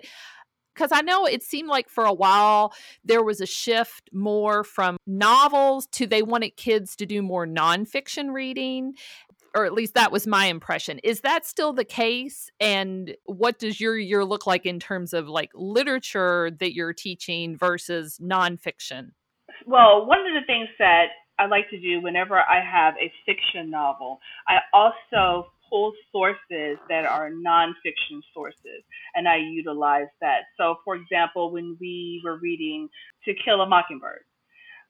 [0.74, 4.98] because I know it seemed like for a while there was a shift more from
[5.06, 8.94] novels to they wanted kids to do more nonfiction reading,
[9.56, 11.00] or at least that was my impression.
[11.04, 12.50] Is that still the case?
[12.60, 17.58] And what does your year look like in terms of like literature that you're teaching
[17.58, 19.12] versus nonfiction?
[19.66, 21.08] Well, one of the things that
[21.40, 24.20] I like to do whenever I have a fiction novel.
[24.48, 28.84] I also pull sources that are nonfiction sources,
[29.16, 30.42] and I utilize that.
[30.58, 32.88] So, for example, when we were reading
[33.26, 34.22] To Kill a Mockingbird,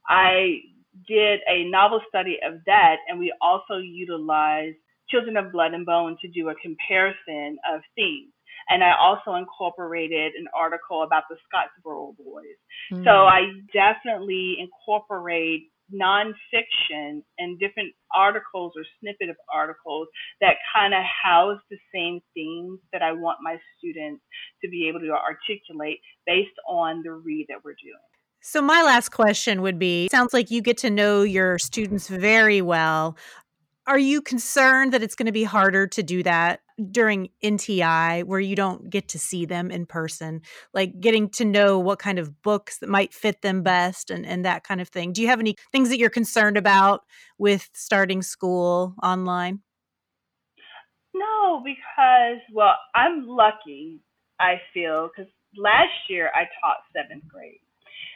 [0.09, 0.59] I
[1.07, 4.77] did a novel study of that, and we also utilized
[5.09, 8.31] Children of Blood and Bone to do a comparison of themes.
[8.69, 12.57] And I also incorporated an article about the Scottsboro Boys.
[12.91, 13.03] Mm.
[13.03, 13.41] So I
[13.73, 20.07] definitely incorporate nonfiction and different articles or snippet of articles
[20.41, 24.23] that kind of house the same themes that I want my students
[24.63, 27.99] to be able to articulate based on the read that we're doing.
[28.45, 32.61] So, my last question would be sounds like you get to know your students very
[32.61, 33.15] well.
[33.87, 36.59] Are you concerned that it's going to be harder to do that
[36.91, 40.41] during NTI where you don't get to see them in person,
[40.73, 44.43] like getting to know what kind of books that might fit them best and, and
[44.43, 45.13] that kind of thing?
[45.13, 47.03] Do you have any things that you're concerned about
[47.37, 49.61] with starting school online?
[51.13, 54.01] No, because, well, I'm lucky,
[54.37, 57.59] I feel, because last year I taught seventh grade.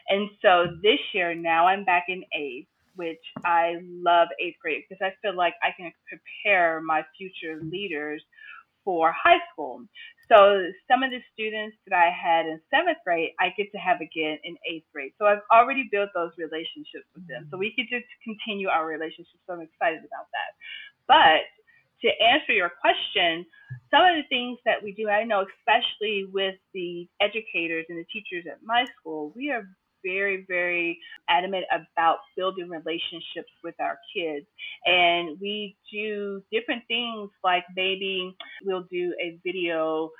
[0.09, 2.67] And so this year now I'm back in eighth
[2.97, 8.21] which I love eighth grade because I feel like I can prepare my future leaders
[8.83, 9.83] for high school.
[10.27, 14.01] So some of the students that I had in seventh grade, I get to have
[14.01, 15.13] again in eighth grade.
[15.19, 17.47] So I've already built those relationships with them.
[17.51, 19.39] So we could just continue our relationship.
[19.45, 20.51] So I'm excited about that.
[21.07, 21.47] But
[22.03, 23.45] to answer your question,
[23.91, 28.07] some of the things that we do, I know, especially with the educators and the
[28.11, 29.67] teachers at my school, we are
[30.07, 34.45] very, very adamant about building relationships with our kids.
[34.85, 40.11] And we do different things like maybe we'll do a video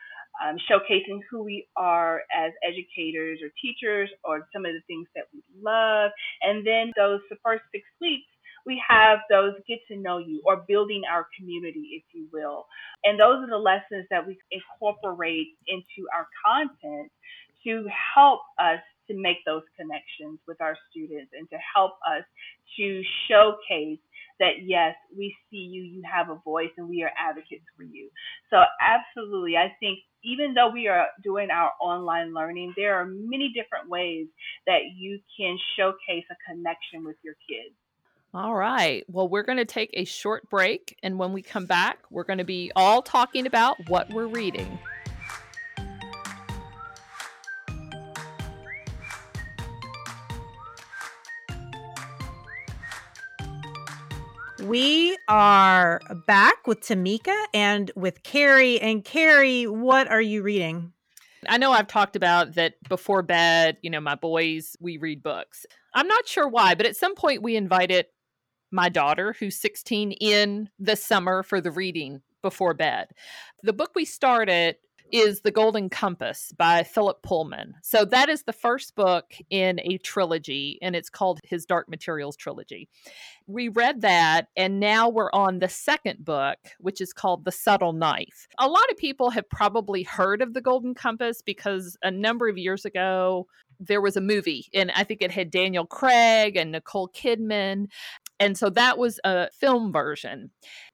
[0.44, 5.26] um, showcasing who we are as educators or teachers or some of the things that
[5.34, 6.12] we love.
[6.42, 8.28] And then those the first six weeks,
[8.66, 12.66] we have those get to know you or building our community, if you will.
[13.06, 17.10] And those are the lessons that we incorporate into our content
[17.64, 22.24] to help us to make those connections with our students and to help us
[22.78, 24.00] to showcase
[24.40, 28.10] that yes, we see you, you have a voice, and we are advocates for you.
[28.50, 33.54] So, absolutely, I think even though we are doing our online learning, there are many
[33.54, 34.28] different ways
[34.66, 37.74] that you can showcase a connection with your kids.
[38.34, 39.04] All right.
[39.10, 40.98] Well, we're going to take a short break.
[41.02, 44.78] And when we come back, we're going to be all talking about what we're reading.
[54.68, 58.82] We are back with Tamika and with Carrie.
[58.82, 60.92] And Carrie, what are you reading?
[61.48, 65.66] I know I've talked about that before bed, you know, my boys, we read books.
[65.94, 68.08] I'm not sure why, but at some point we invited
[68.70, 73.08] my daughter, who's 16, in the summer for the reading before bed.
[73.64, 74.76] The book we started
[75.12, 77.76] is The Golden Compass by Philip Pullman.
[77.82, 82.36] So that is the first book in a trilogy, and it's called his Dark Materials
[82.36, 82.90] trilogy.
[83.48, 87.94] We read that, and now we're on the second book, which is called The Subtle
[87.94, 88.48] Knife.
[88.60, 92.58] A lot of people have probably heard of The Golden Compass because a number of
[92.58, 93.48] years ago,
[93.80, 97.88] there was a movie, and I think it had Daniel Craig and Nicole Kidman.
[98.40, 100.52] And so that was a film version.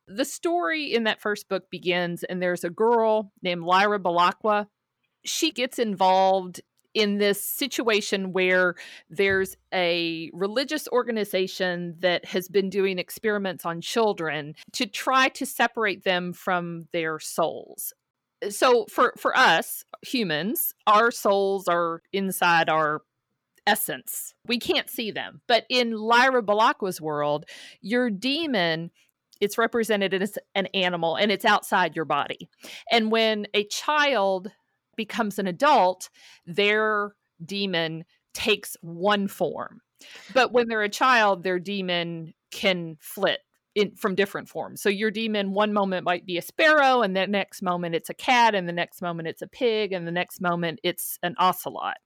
[0.08, 4.68] The story in that first book begins, and there's a girl named Lyra Belacqua.
[5.26, 6.62] She gets involved
[6.94, 8.76] in this situation where
[9.10, 16.04] there's a religious organization that has been doing experiments on children to try to separate
[16.04, 17.94] them from their souls.
[18.50, 23.02] So for for us humans, our souls are inside our
[23.66, 24.34] essence.
[24.48, 25.42] We can't see them.
[25.48, 27.46] But in Lyra Belacqua's world,
[27.82, 28.92] your demon
[29.42, 32.50] it's represented as an animal and it's outside your body.
[32.90, 34.52] And when a child
[34.96, 36.10] becomes an adult,
[36.46, 39.82] their demon takes one form.
[40.34, 43.40] But when they're a child, their demon can flit
[43.76, 44.82] in, from different forms.
[44.82, 48.14] So your demon one moment might be a sparrow, and the next moment it's a
[48.14, 51.98] cat, and the next moment it's a pig, and the next moment it's an ocelot.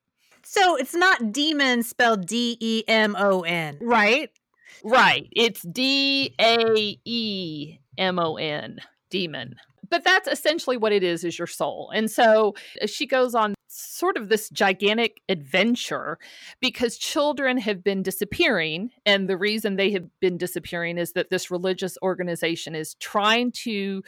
[0.44, 4.30] So it's not demon spelled D E M O N, right?
[4.84, 5.28] Right.
[5.32, 8.80] It's D A E M O N,
[9.10, 9.56] demon
[9.90, 13.54] but that's essentially what it is is your soul and so uh, she goes on
[13.68, 16.18] sort of this gigantic adventure
[16.60, 21.52] because children have been disappearing and the reason they have been disappearing is that this
[21.52, 24.02] religious organization is trying to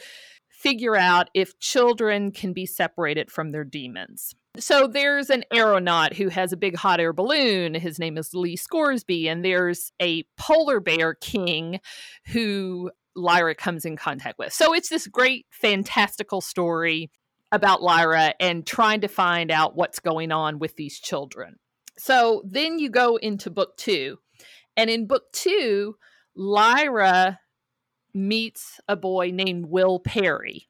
[0.48, 6.28] figure out if children can be separated from their demons so there's an aeronaut who
[6.28, 7.74] has a big hot air balloon.
[7.74, 9.28] His name is Lee Scoresby.
[9.28, 11.80] And there's a polar bear king
[12.26, 14.52] who Lyra comes in contact with.
[14.52, 17.10] So it's this great, fantastical story
[17.52, 21.56] about Lyra and trying to find out what's going on with these children.
[21.98, 24.18] So then you go into book two.
[24.76, 25.96] And in book two,
[26.34, 27.40] Lyra
[28.14, 30.68] meets a boy named Will Parry.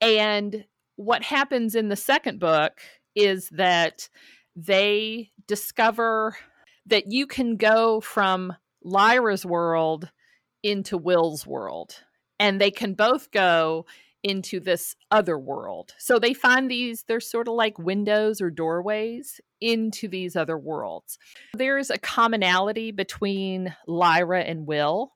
[0.00, 0.64] And
[0.96, 2.80] what happens in the second book
[3.14, 4.08] is that
[4.56, 6.36] they discover
[6.86, 10.10] that you can go from Lyra's world
[10.62, 12.02] into Will's world.
[12.38, 13.86] And they can both go
[14.22, 15.94] into this other world.
[15.98, 21.18] So they find these, they're sort of like windows or doorways into these other worlds.
[21.54, 25.12] There's a commonality between Lyra and Will.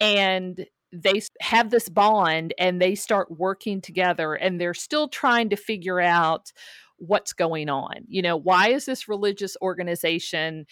[0.00, 5.56] And they have this bond and they start working together and they're still trying to
[5.56, 6.52] figure out
[6.98, 10.64] what's going on you know why is this religious organization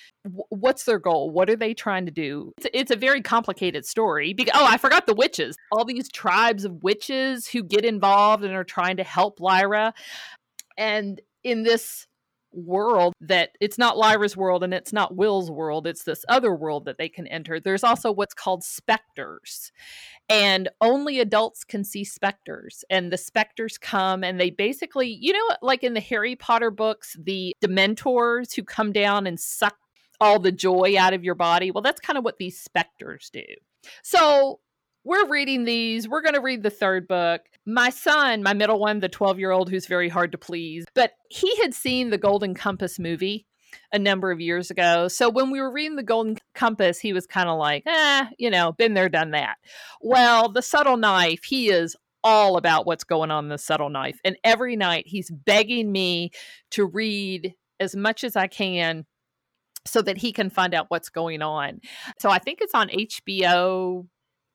[0.50, 1.30] what's their goal?
[1.30, 2.52] What are they trying to do?
[2.58, 5.56] It's, it's a very complicated story because, oh i forgot the witches.
[5.72, 9.94] All these tribes of witches who get involved and are trying to help lyra.
[10.76, 12.06] And in this
[12.52, 16.84] world that it's not Lyra's world and it's not Will's world, it's this other world
[16.84, 17.60] that they can enter.
[17.60, 19.72] There's also what's called specters.
[20.28, 22.84] And only adults can see specters.
[22.90, 27.16] And the specters come and they basically, you know, like in the Harry Potter books,
[27.20, 29.76] the dementors who come down and suck
[30.20, 31.70] all the joy out of your body.
[31.70, 33.44] Well, that's kind of what these specters do.
[34.02, 34.60] So
[35.04, 36.08] we're reading these.
[36.08, 37.42] We're going to read the third book.
[37.66, 41.12] My son, my middle one, the 12 year old who's very hard to please, but
[41.30, 43.46] he had seen the Golden Compass movie
[43.92, 45.08] a number of years ago.
[45.08, 48.50] So when we were reading the Golden Compass, he was kind of like, eh, you
[48.50, 49.56] know, been there, done that.
[50.00, 54.18] Well, the subtle knife, he is all about what's going on in the subtle knife.
[54.24, 56.30] And every night he's begging me
[56.72, 59.06] to read as much as I can
[59.86, 61.80] so that he can find out what's going on.
[62.18, 64.06] So I think it's on HBO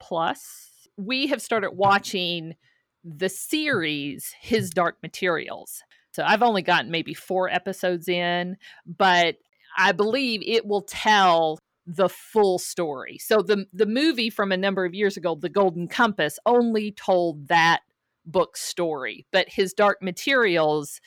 [0.07, 2.55] Plus, we have started watching
[3.03, 5.81] the series His Dark Materials.
[6.11, 9.37] So I've only gotten maybe four episodes in, but
[9.77, 13.17] I believe it will tell the full story.
[13.19, 17.47] So the the movie from a number of years ago, The Golden Compass, only told
[17.47, 17.81] that
[18.25, 20.99] book story, but His Dark Materials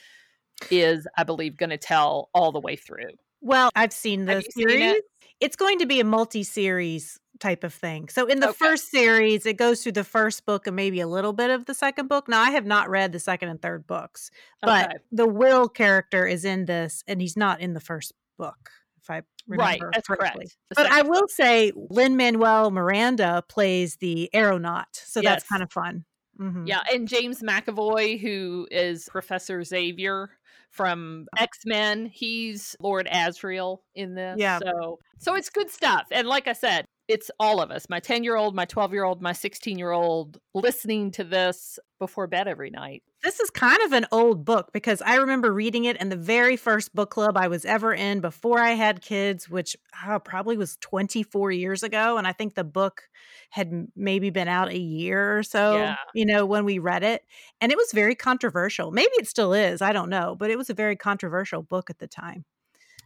[0.69, 3.11] is, I believe, going to tell all the way through.
[3.41, 4.79] Well, I've seen the series.
[4.79, 5.01] Seen?
[5.39, 8.09] It's going to be a multi-series type of thing.
[8.09, 8.57] So in the okay.
[8.57, 11.73] first series, it goes through the first book and maybe a little bit of the
[11.73, 12.27] second book.
[12.27, 14.29] Now I have not read the second and third books,
[14.61, 14.97] but okay.
[15.11, 18.69] the Will character is in this and he's not in the first book.
[19.01, 20.47] If I remember right, that's correctly.
[20.47, 20.55] correct.
[20.75, 25.31] But I will say Lin Manuel Miranda plays the aeronaut, so yes.
[25.31, 26.05] that's kind of fun.
[26.39, 26.67] Mm-hmm.
[26.67, 30.29] Yeah, and James McAvoy, who is Professor Xavier
[30.69, 34.35] from X Men, he's Lord Asriel in this.
[34.37, 36.07] Yeah, so so it's good stuff.
[36.11, 39.03] And like I said, it's all of us my 10 year old, my 12 year
[39.03, 43.01] old, my 16 year old listening to this before bed every night.
[43.23, 46.55] This is kind of an old book because I remember reading it in the very
[46.55, 49.75] first book club I was ever in before I had kids, which
[50.07, 52.17] oh, probably was 24 years ago.
[52.17, 53.01] And I think the book
[53.49, 55.95] had maybe been out a year or so, yeah.
[56.13, 57.23] you know, when we read it.
[57.59, 58.91] And it was very controversial.
[58.91, 59.81] Maybe it still is.
[59.81, 60.35] I don't know.
[60.37, 62.45] But it was a very controversial book at the time.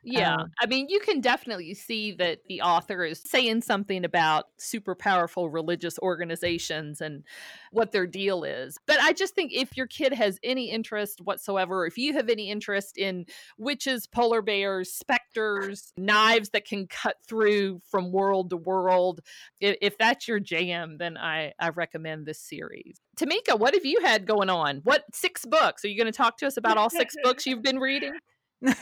[0.03, 0.35] Yeah.
[0.35, 4.95] Um, I mean, you can definitely see that the author is saying something about super
[4.95, 7.23] powerful religious organizations and
[7.71, 8.77] what their deal is.
[8.85, 12.49] But I just think if your kid has any interest whatsoever, if you have any
[12.49, 13.25] interest in
[13.57, 19.21] witches, polar bears, specters, knives that can cut through from world to world,
[19.61, 22.97] if, if that's your jam, then I, I recommend this series.
[23.17, 24.81] Tamika, what have you had going on?
[24.83, 25.85] What six books?
[25.85, 28.13] Are you going to talk to us about all six books you've been reading?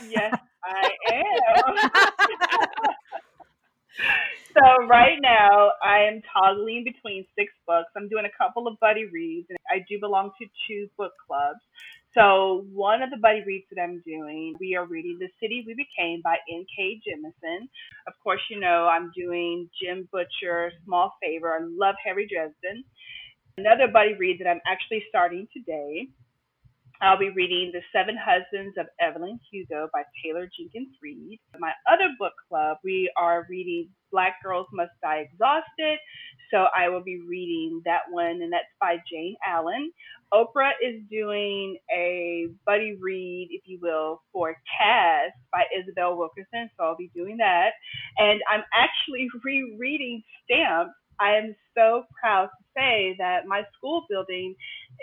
[0.08, 1.90] Yes, I am.
[4.54, 7.90] so right now I am toggling between six books.
[7.96, 11.60] I'm doing a couple of buddy reads and I do belong to two book clubs.
[12.14, 15.74] So one of the buddy reads that I'm doing, we are reading The City We
[15.74, 17.00] Became by N.K.
[17.08, 17.68] Jemisin.
[18.06, 21.54] Of course, you know I'm doing Jim Butcher, Small Favor.
[21.54, 22.84] I love Harry Dresden.
[23.56, 26.08] Another buddy read that I'm actually starting today
[27.02, 31.40] I'll be reading The Seven Husbands of Evelyn Hugo by Taylor Jenkins Reid.
[31.58, 35.98] My other book club, we are reading Black Girls Must Die Exhausted.
[36.52, 39.90] So I will be reading that one, and that's by Jayne Allen.
[40.32, 46.70] Oprah is doing a buddy read, if you will, for Caste by Isabel Wilkerson.
[46.78, 47.70] So I'll be doing that.
[48.18, 54.56] And I'm actually rereading Stamps I am so proud to say that my school building,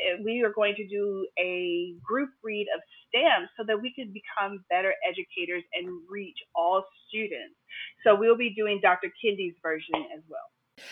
[0.05, 4.11] eh, we are going to do a group read of stamps so that we can
[4.13, 7.55] become better educators and reach all students.
[8.03, 9.11] So we'll be doing Dr.
[9.23, 10.39] Kendi's version as well.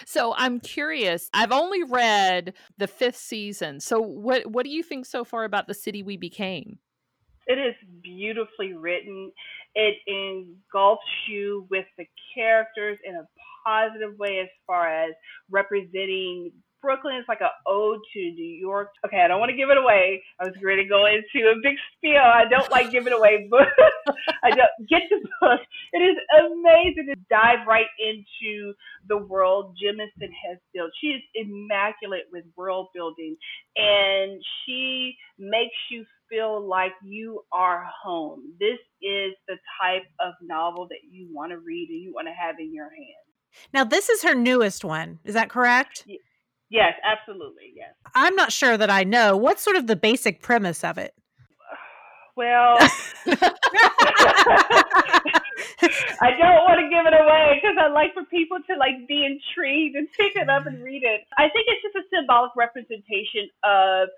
[0.06, 1.30] So I'm curious.
[1.34, 3.80] I've only read the fifth season.
[3.80, 6.80] So what what do you think so far about the city we became?
[7.48, 9.32] It is beautifully written.
[9.76, 12.06] It engulfs you with the
[12.36, 13.24] characters in a
[13.68, 15.14] positive way as far as
[15.52, 16.52] representing
[16.82, 18.90] Brooklyn is like an ode to New York.
[19.06, 20.22] Okay, I don't want to give it away.
[20.40, 22.22] I was ready to go into a big spiel.
[22.22, 23.72] I don't like giving away books.
[24.44, 25.60] I don't get the book.
[25.94, 28.74] It is amazing to dive right into
[29.08, 30.92] the world Jemisin has built.
[31.02, 33.36] She is immaculate with world building,
[33.76, 38.54] and she makes you feel like you are home.
[38.60, 42.34] This is the type of novel that you want to read and you want to
[42.34, 43.27] have in your hands.
[43.74, 45.20] Now, this is her newest one.
[45.24, 46.06] Is that correct?
[46.70, 47.74] Yes, absolutely.
[47.76, 47.94] Yes.
[48.14, 49.38] I'm not sure that I know.
[49.38, 51.14] What's sort of the basic premise of it?
[52.38, 52.78] Well,
[56.22, 59.26] I don't want to give it away because I like for people to like be
[59.26, 61.22] intrigued and pick it up and read it.
[61.40, 64.10] I think it's just a symbolic representation of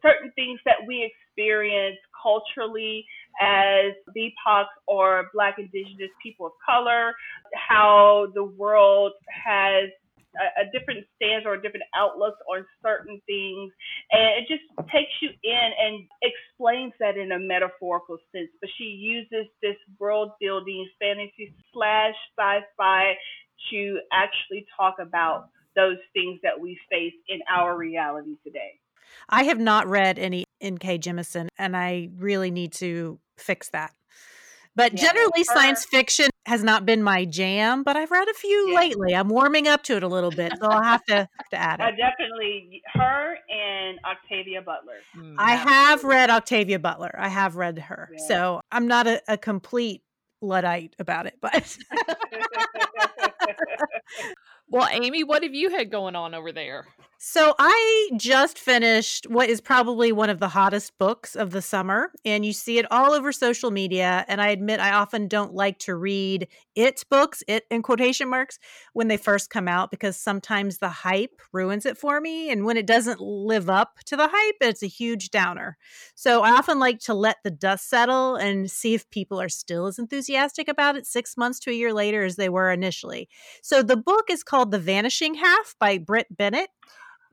[0.00, 3.04] certain things that we experience culturally
[3.40, 7.12] as BIPOC or Black Indigenous people of color,
[7.54, 9.90] how the world has
[10.36, 13.72] a, a different stance or a different outlook on certain things.
[14.12, 18.50] And it just takes you in and explains that in a metaphorical sense.
[18.60, 23.14] But she uses this world building fantasy slash sci fi
[23.70, 28.78] to actually talk about those things that we face in our reality today.
[29.28, 30.98] I have not read any N.K.
[30.98, 33.92] Jemisin, and I really need to fix that.
[34.76, 38.70] But yeah, generally, science fiction has not been my jam, but I've read a few
[38.70, 38.80] yeah.
[38.80, 39.14] lately.
[39.14, 41.80] I'm warming up to it a little bit, so I'll have to, have to add
[41.80, 41.84] it.
[41.84, 44.96] Uh, definitely her and Octavia Butler.
[45.16, 47.14] Mm, I have read Octavia Butler.
[47.16, 48.10] I have read her.
[48.12, 48.26] Yeah.
[48.26, 50.02] So I'm not a, a complete
[50.42, 51.78] Luddite about it, but.
[54.68, 56.84] well, Amy, what have you had going on over there?
[57.26, 62.10] So I just finished what is probably one of the hottest books of the summer,
[62.22, 64.26] and you see it all over social media.
[64.28, 68.58] And I admit I often don't like to read it books, it in quotation marks,
[68.92, 72.50] when they first come out because sometimes the hype ruins it for me.
[72.50, 75.78] And when it doesn't live up to the hype, it's a huge downer.
[76.14, 79.86] So I often like to let the dust settle and see if people are still
[79.86, 83.30] as enthusiastic about it six months to a year later as they were initially.
[83.62, 86.68] So the book is called The Vanishing Half by Brit Bennett.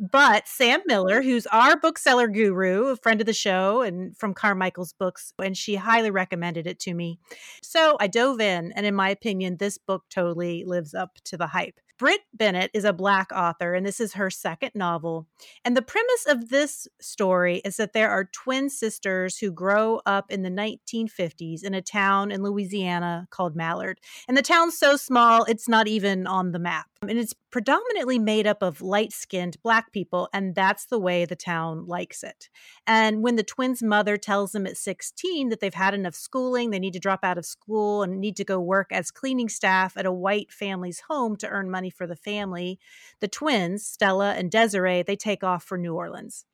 [0.01, 4.93] But Sam Miller, who's our bookseller guru, a friend of the show and from Carmichael's
[4.93, 7.19] books, and she highly recommended it to me.
[7.61, 11.45] So I dove in, and in my opinion, this book totally lives up to the
[11.45, 11.79] hype.
[12.01, 15.27] Brit Bennett is a Black author, and this is her second novel.
[15.63, 20.31] And the premise of this story is that there are twin sisters who grow up
[20.31, 23.99] in the 1950s in a town in Louisiana called Mallard.
[24.27, 26.87] And the town's so small, it's not even on the map.
[27.03, 31.35] And it's predominantly made up of light skinned Black people, and that's the way the
[31.35, 32.49] town likes it.
[32.87, 36.79] And when the twins' mother tells them at 16 that they've had enough schooling, they
[36.79, 40.05] need to drop out of school and need to go work as cleaning staff at
[40.05, 42.79] a white family's home to earn money for the family,
[43.19, 46.45] the twins, Stella and Desiree, they take off for New Orleans.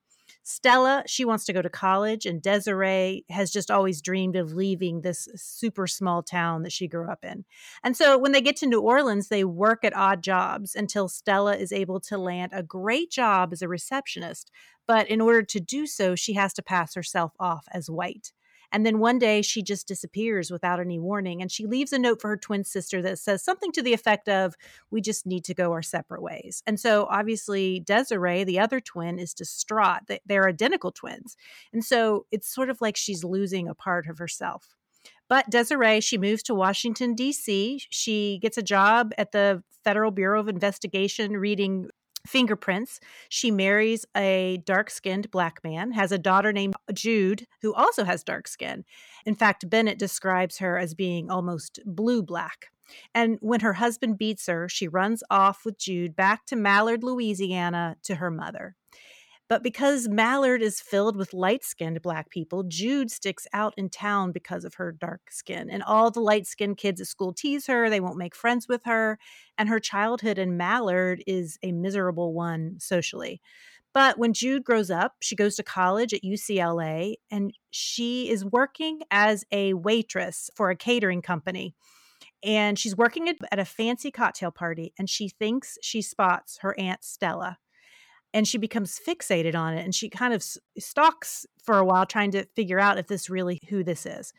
[0.44, 5.02] Stella, she wants to go to college, and Desiree has just always dreamed of leaving
[5.02, 7.44] this super small town that she grew up in.
[7.84, 11.56] And so when they get to New Orleans, they work at odd jobs until Stella
[11.56, 14.50] is able to land a great job as a receptionist.
[14.86, 18.32] But in order to do so, she has to pass herself off as white.
[18.72, 21.42] And then one day she just disappears without any warning.
[21.42, 24.28] And she leaves a note for her twin sister that says something to the effect
[24.28, 24.56] of,
[24.92, 26.64] We just need to go our separate ways.
[26.68, 30.02] And so obviously, Desiree, the other twin, is distraught.
[30.26, 31.38] They're identical twins.
[31.72, 34.76] And so it's sort of like she's losing a part of herself.
[35.30, 37.82] But Desiree, she moves to Washington, D.C.
[37.90, 41.90] She gets a job at the Federal Bureau of Investigation reading
[42.28, 43.00] fingerprints.
[43.30, 48.24] She marries a dark skinned black man, has a daughter named Jude, who also has
[48.24, 48.86] dark skin.
[49.26, 52.68] In fact, Bennett describes her as being almost blue black.
[53.14, 57.98] And when her husband beats her, she runs off with Jude back to Mallard, Louisiana,
[58.04, 58.76] to her mother.
[59.50, 64.34] But because Mallard is filled with light skinned black people, Jude sticks out in town
[64.34, 65.70] because of her dark skin.
[65.70, 68.82] And all the light skinned kids at school tease her, they won't make friends with
[68.84, 69.18] her.
[69.58, 73.42] And her childhood in Mallard is a miserable one socially.
[73.94, 79.00] But when Jude grows up, she goes to college at UCLA and she is working
[79.10, 81.74] as a waitress for a catering company.
[82.44, 87.04] And she's working at a fancy cocktail party and she thinks she spots her Aunt
[87.04, 87.58] Stella
[88.34, 90.44] and she becomes fixated on it and she kind of
[90.78, 94.34] stalks for a while trying to figure out if this really who this is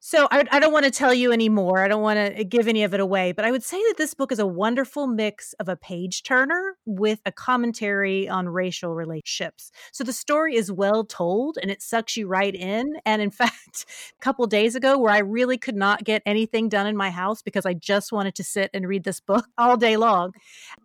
[0.00, 1.82] so I, I, don't want to tell you anymore.
[1.82, 3.96] I don't want to uh, give any of it away, but I would say that
[3.98, 8.94] this book is a wonderful mix of a page turner with a commentary on racial
[8.94, 9.72] relationships.
[9.90, 12.94] So the story is well told and it sucks you right in.
[13.04, 13.86] And in fact,
[14.16, 17.42] a couple days ago, where I really could not get anything done in my house
[17.42, 20.32] because I just wanted to sit and read this book all day long,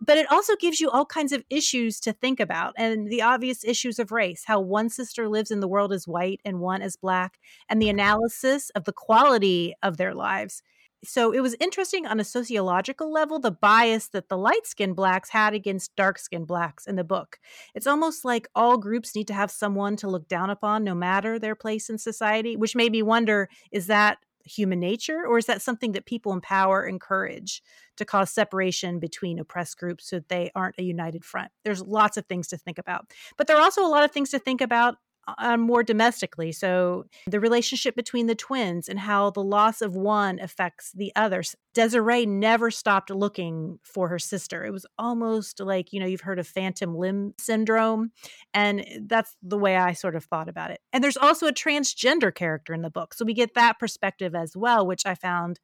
[0.01, 3.64] but it also gives you all kinds of issues to think about and the obvious
[3.64, 6.95] issues of race, how one sister lives in the world as white and one as
[6.95, 7.38] black,
[7.70, 10.64] and the analysis of the quality of their lives.
[11.04, 15.30] So it was interesting on a sociological level, the bias that the light skinned blacks
[15.30, 17.39] had against dark skinned blacks in the book.
[17.76, 21.38] It's almost like all groups need to have someone to look down upon, no matter
[21.38, 25.62] their place in society, which made me wonder is that human nature or is that
[25.62, 27.62] something that people in power encourage
[27.97, 32.18] to cause separation between oppressed groups so that they aren't a united front there's lots
[32.18, 34.60] of things to think about but there are also a lot of things to think
[34.60, 34.97] about
[35.28, 36.51] uh, more domestically.
[36.51, 41.55] So, the relationship between the twins and how the loss of one affects the others.
[41.74, 44.63] Desiree never stopped looking for her sister.
[44.63, 48.11] It was almost like, you know, you've heard of phantom limb syndrome.
[48.53, 50.82] And that's the way I sort of thought about it.
[50.91, 53.13] And there's also a transgender character in the book.
[53.13, 55.59] So, we get that perspective as well, which I found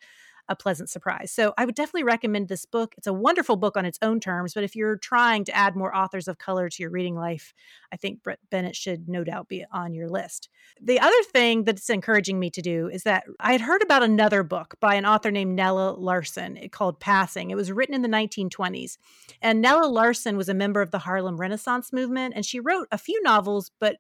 [0.50, 1.32] a pleasant surprise.
[1.32, 2.96] So I would definitely recommend this book.
[2.98, 5.96] It's a wonderful book on its own terms, but if you're trying to add more
[5.96, 7.54] authors of color to your reading life,
[7.94, 10.50] I think Brit Bennett should no doubt be on your list.
[10.82, 14.42] The other thing that's encouraging me to do is that I had heard about another
[14.42, 17.52] book by an author named Nella Larsen eh, called Passing.
[17.52, 18.98] It was written in the 1920s.
[19.42, 22.98] And Nella Larsen was a member of the Harlem Renaissance movement, and she wrote a
[22.98, 23.98] few novels, but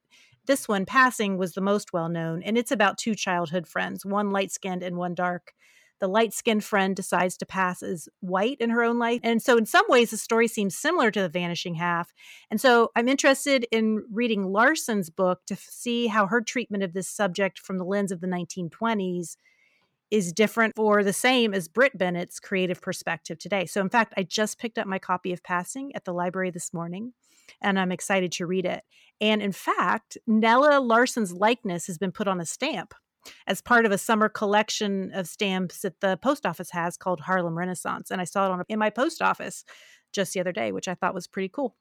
[0.47, 4.32] this one, Passing, was the most well known, and it's about two childhood friends, one
[4.32, 5.54] light skinned and one dark
[6.00, 9.20] the light skinned friend decides to pass as white in her own life.
[9.24, 12.14] And so, in some ways, the story seems similar to The Vanishing Half.
[12.50, 17.08] And so, I'm interested in reading Larsen's book to see how her treatment of this
[17.08, 19.36] subject from the lens of the 1920s
[20.12, 23.66] is different or the same as Brit Bennett's creative perspective today.
[23.66, 26.74] So, in fact, I just picked up my copy of Passing at the library this
[26.74, 27.14] morning,
[27.62, 28.84] and I'm excited to read it.
[29.22, 32.93] And in fact, Nella Larsen's likeness has been put on a stamp
[33.47, 37.57] as part of a summer collection of stamps that the post office has called Harlem
[37.57, 38.11] Renaissance.
[38.11, 39.63] And I saw it on in my post office
[40.13, 41.76] just the other day, which I thought was pretty cool.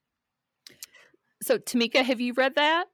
[1.42, 2.86] So, Tamika, have you read that?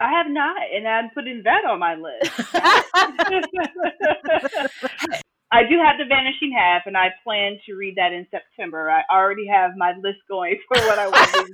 [0.00, 2.32] I have not, and I'm putting that on my list.
[5.52, 8.90] I do have The Vanishing Half, and I plan to read that in September.
[8.90, 11.46] I already have my list going for what I want to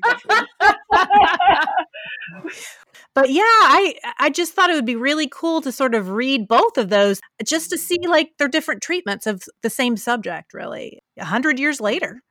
[2.44, 2.54] read.
[3.14, 6.48] but yeah, I I just thought it would be really cool to sort of read
[6.48, 7.82] both of those just to mm-hmm.
[7.82, 10.54] see like their different treatments of the same subject.
[10.54, 12.22] Really, a hundred years later.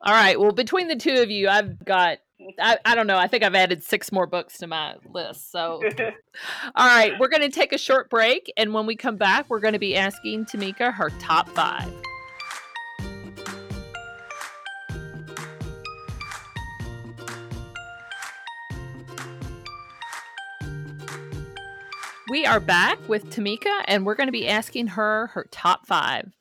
[0.00, 0.38] All right.
[0.38, 2.18] Well, between the two of you, I've got
[2.60, 3.16] I, I don't know.
[3.16, 5.50] I think I've added six more books to my list.
[5.50, 5.80] So,
[6.74, 8.52] all right, we're going to take a short break.
[8.56, 11.90] And when we come back, we're going to be asking Tamika her top five.
[22.30, 26.32] We are back with Tamika, and we're going to be asking her her top five.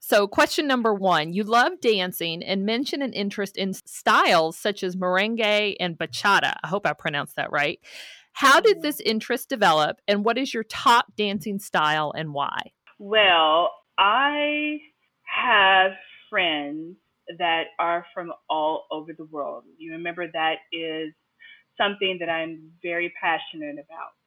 [0.00, 4.96] So, question number one You love dancing and mention an interest in styles such as
[4.96, 6.54] merengue and bachata.
[6.64, 7.78] I hope I pronounced that right.
[8.32, 8.82] How did mm-hmm.
[8.82, 12.72] this interest develop, and what is your top dancing style and why?
[12.98, 14.78] Well, I
[15.22, 15.92] have
[16.28, 16.96] friends
[17.38, 19.62] that are from all over the world.
[19.76, 21.12] You remember that is
[21.76, 24.17] something that I'm very passionate about.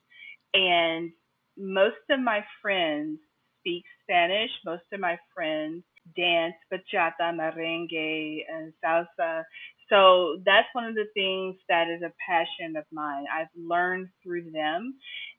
[0.53, 1.11] And
[1.57, 3.19] most of my friends
[3.59, 4.49] speak Spanish.
[4.65, 5.83] Most of my friends
[6.15, 9.43] dance bachata, merengue, and salsa.
[9.89, 13.25] So that's one of the things that is a passion of mine.
[13.33, 14.95] I've learned through them.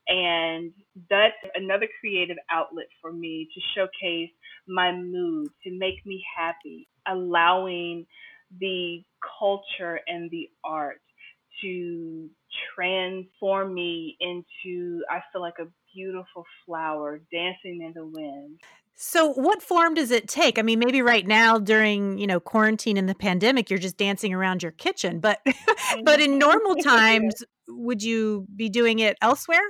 [0.08, 0.72] And
[1.10, 4.30] that's another creative outlet for me to showcase
[4.68, 8.06] my mood, to make me happy, allowing
[8.60, 9.02] the
[9.38, 11.00] culture and the art
[11.62, 12.28] to
[12.74, 18.60] transform me into, I feel like a beautiful flower dancing in the wind.
[18.94, 20.58] So what form does it take?
[20.58, 24.34] I mean, maybe right now during, you know, quarantine and the pandemic, you're just dancing
[24.34, 25.40] around your kitchen, but
[26.04, 26.38] but in mm-hmm.
[26.38, 29.62] normal times, would you be doing it elsewhere?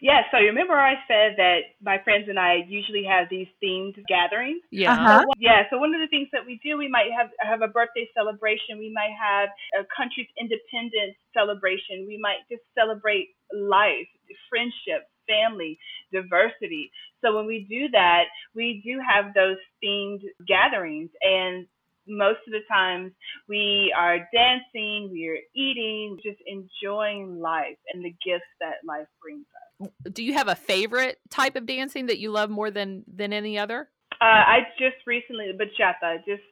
[0.00, 3.96] Yeah, so you remember I said that my friends and I usually have these themed
[4.08, 4.62] gatherings.
[4.70, 4.92] Yeah.
[4.92, 5.22] Uh-huh.
[5.22, 7.68] So, yeah, so one of the things that we do, we might have have a
[7.68, 14.08] birthday celebration, we might have a country's independence celebration, we might just celebrate life,
[14.48, 15.78] friendship, family,
[16.12, 16.90] diversity.
[17.22, 18.24] So when we do that,
[18.54, 21.66] we do have those themed gatherings and
[22.08, 23.12] most of the times
[23.48, 29.46] we are dancing, we are eating, just enjoying life and the gifts that life brings
[29.54, 29.69] us.
[30.12, 33.58] Do you have a favorite type of dancing that you love more than than any
[33.58, 33.88] other?
[34.20, 36.42] Uh, I just recently bachata, just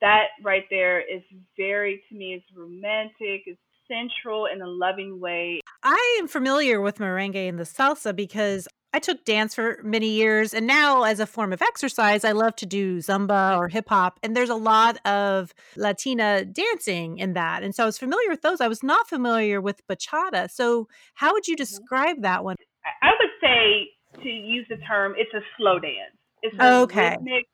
[0.00, 1.22] that right there is
[1.56, 2.34] very to me.
[2.34, 3.42] It's romantic.
[3.46, 5.60] It's central in a loving way.
[5.82, 10.54] I am familiar with merengue and the salsa because I took dance for many years.
[10.54, 14.18] And now, as a form of exercise, I love to do Zumba or hip hop.
[14.22, 17.62] And there's a lot of Latina dancing in that.
[17.62, 18.60] And so I was familiar with those.
[18.60, 20.50] I was not familiar with bachata.
[20.50, 21.62] So, how would you Mm-hmm.
[21.62, 22.56] describe that one?
[23.02, 23.88] I would say
[24.22, 26.16] to use the term, it's a slow dance.
[26.42, 27.16] It's a Okay.
[27.16, 27.46] rhythmic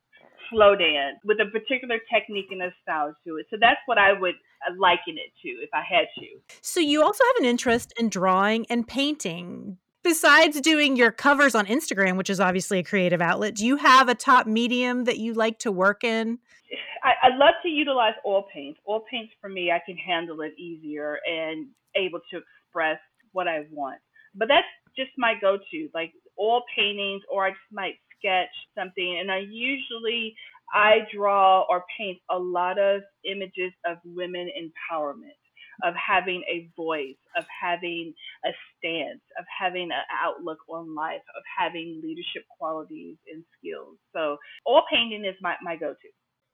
[0.50, 3.46] slow dance with a particular technique and a style to it.
[3.50, 4.34] So that's what I would
[4.68, 6.26] uh, liken it to if I had to.
[6.60, 9.78] So, you also have an interest in drawing and painting.
[10.02, 14.10] Besides doing your covers on Instagram, which is obviously a creative outlet, do you have
[14.10, 16.38] a top medium that you like to work in?
[17.02, 18.78] I, I love to utilize oil paints.
[18.86, 22.98] Oil paints for me, I can handle it easier and able to express
[23.32, 24.00] what I want.
[24.34, 24.66] But that's
[24.96, 29.18] just my go-to, like oil paintings, or I just might sketch something.
[29.20, 30.34] And I usually
[30.72, 35.38] I draw or paint a lot of images of women empowerment,
[35.82, 38.14] of having a voice, of having
[38.44, 43.96] a stance, of having an outlook on life, of having leadership qualities and skills.
[44.12, 46.08] So all painting is my, my go-to.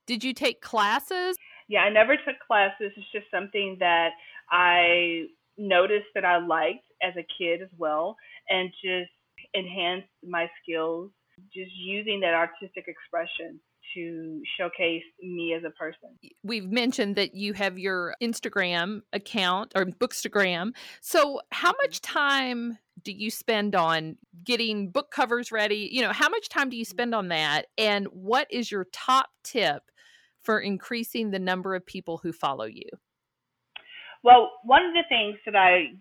[0.06, 1.36] Did you take classes?
[1.68, 2.90] Yeah, I never took classes.
[2.96, 4.10] It's just something that
[4.50, 5.26] I
[5.56, 8.16] noticed that I liked as a kid as well,
[8.48, 9.10] and just
[9.54, 11.10] enhance my skills,
[11.54, 13.60] just using that artistic expression
[13.94, 16.10] to showcase me as a person.
[16.42, 20.72] We've mentioned that you have your Instagram account or Bookstagram.
[21.00, 21.82] So, how mm-hmm.
[21.82, 25.88] much time do you spend on getting book covers ready?
[25.90, 26.90] You know, how much time do you mm-hmm.
[26.90, 27.66] spend on that?
[27.78, 29.82] And what is your top tip
[30.42, 32.88] for increasing the number of people who follow you?
[34.22, 35.94] Well, one of the things that I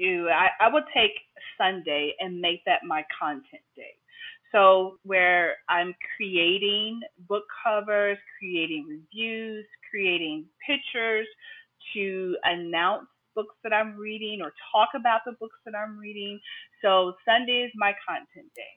[0.00, 1.12] I, I will take
[1.58, 3.94] Sunday and make that my content day.
[4.52, 11.26] So, where I'm creating book covers, creating reviews, creating pictures
[11.94, 16.40] to announce books that I'm reading or talk about the books that I'm reading.
[16.82, 18.76] So, Sunday is my content day.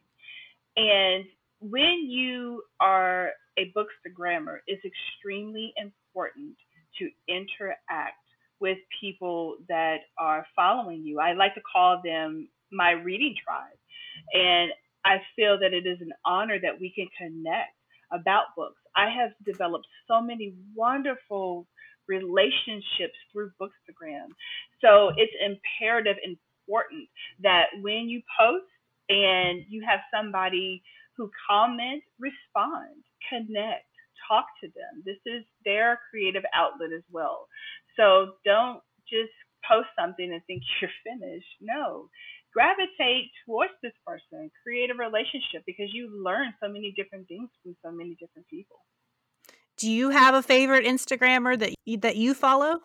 [0.78, 1.26] And
[1.62, 6.56] when you are a bookstagrammer, it's extremely important
[6.98, 8.26] to interact
[8.60, 11.20] with people that are following you.
[11.20, 13.78] I like to call them my reading tribe.
[14.34, 14.72] And
[15.06, 17.74] I feel that it is an honor that we can connect
[18.12, 18.82] about books.
[18.96, 21.68] I have developed so many wonderful
[22.08, 24.30] relationships through Bookstagram.
[24.82, 27.08] So it's imperative, important
[27.42, 28.66] that when you post
[29.10, 30.84] and you have somebody
[31.16, 33.86] who comments, respond, connect,
[34.30, 35.02] talk to them.
[35.06, 37.48] This is their creative outlet as well.
[37.98, 39.34] So don't just
[39.68, 41.50] post something and think you're finished.
[41.60, 42.10] No,
[42.54, 47.76] gravitate towards this person, create a relationship because you learn so many different things from
[47.84, 48.78] so many different people.
[49.78, 52.80] Do you have a favorite Instagrammer that you, that you follow?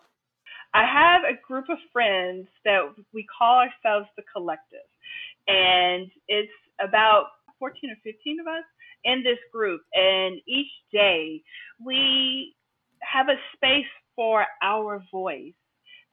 [0.73, 2.81] I have a group of friends that
[3.13, 4.87] we call ourselves the collective,
[5.47, 7.27] and it's about
[7.59, 8.63] 14 or 15 of us
[9.05, 9.81] in this group.
[9.93, 11.41] And each day
[11.83, 12.55] we
[13.01, 13.85] have a space
[14.15, 15.53] for our voice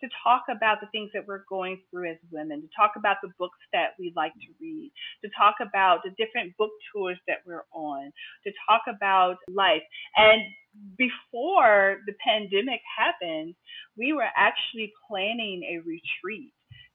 [0.02, 3.30] to talk about the things that we're going through as women, to talk about the
[3.38, 4.90] books that we like to read,
[5.24, 8.12] to talk about the different book tours that we're on,
[8.44, 9.82] to talk about life.
[10.16, 10.42] And
[10.98, 13.54] before the pandemic happened,
[13.96, 16.52] we were actually planning a retreat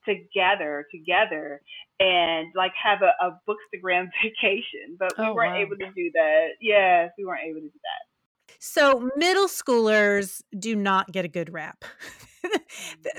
[0.08, 1.62] together together
[2.00, 5.60] and like have a, a bookstagram vacation but we oh, weren't wow.
[5.60, 6.48] able to do that.
[6.62, 8.56] Yes we weren't able to do that.
[8.60, 11.86] So middle schoolers do not get a good rap.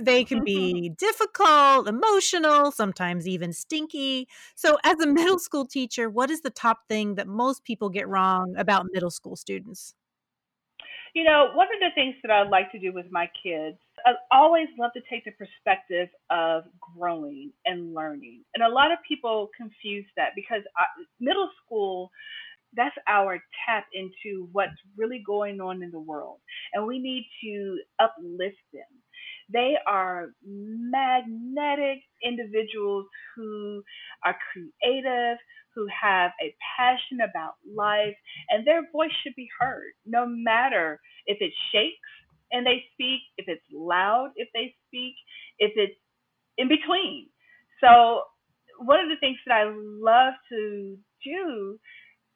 [0.01, 4.29] They can be difficult emotional sometimes even stinky.
[4.55, 8.09] So as a middle school teacher what is the top thing that most people get
[8.09, 9.95] wrong about middle school students?
[11.15, 14.13] You know, one of the things that I like to do with my kids, I
[14.33, 16.65] always love to take the perspective of
[16.97, 18.45] growing and learning.
[18.55, 20.85] And a lot of people confuse that because uh,
[21.21, 22.11] middle school,
[22.77, 26.39] that's our tap into what's really going on in the world.
[26.75, 28.83] And we need to uplift them.
[29.51, 33.83] They are magnetic individuals who
[34.25, 35.39] are creative,
[35.75, 38.15] who have a passion about life,
[38.51, 41.97] and their voice should be heard, no matter if it shakes
[42.53, 45.15] and they speak, if it's loud if they speak,
[45.59, 45.99] if it's
[46.57, 47.29] in between.
[47.81, 48.23] So,
[48.79, 51.79] one of the things that I love to do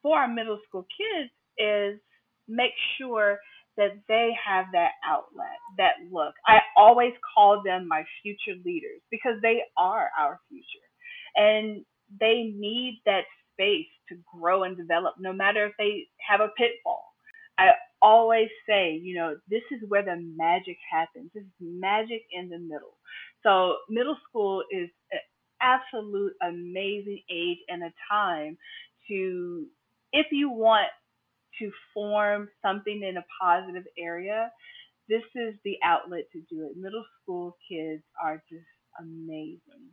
[0.03, 2.01] for our middle school kids is
[2.49, 3.39] make sure
[3.77, 6.35] that they have that outlet, that look.
[6.47, 10.67] I always call them my future leaders because they are our future.
[11.37, 11.85] And
[12.21, 17.05] they need that space to grow and develop, no matter if they have a pitfall.
[17.59, 17.71] I
[18.03, 21.31] always say, you know, this is where the magic happens.
[21.35, 22.99] This is magic in the middle.
[23.43, 25.21] So, middle school is an
[25.61, 28.59] absolute amazing age and a time
[29.09, 29.67] to,
[30.13, 30.89] if you want
[31.61, 34.51] to form something in a positive area,
[35.09, 36.77] this is the outlet to do it.
[36.77, 38.65] Middle school kids are just
[38.99, 39.91] amazing.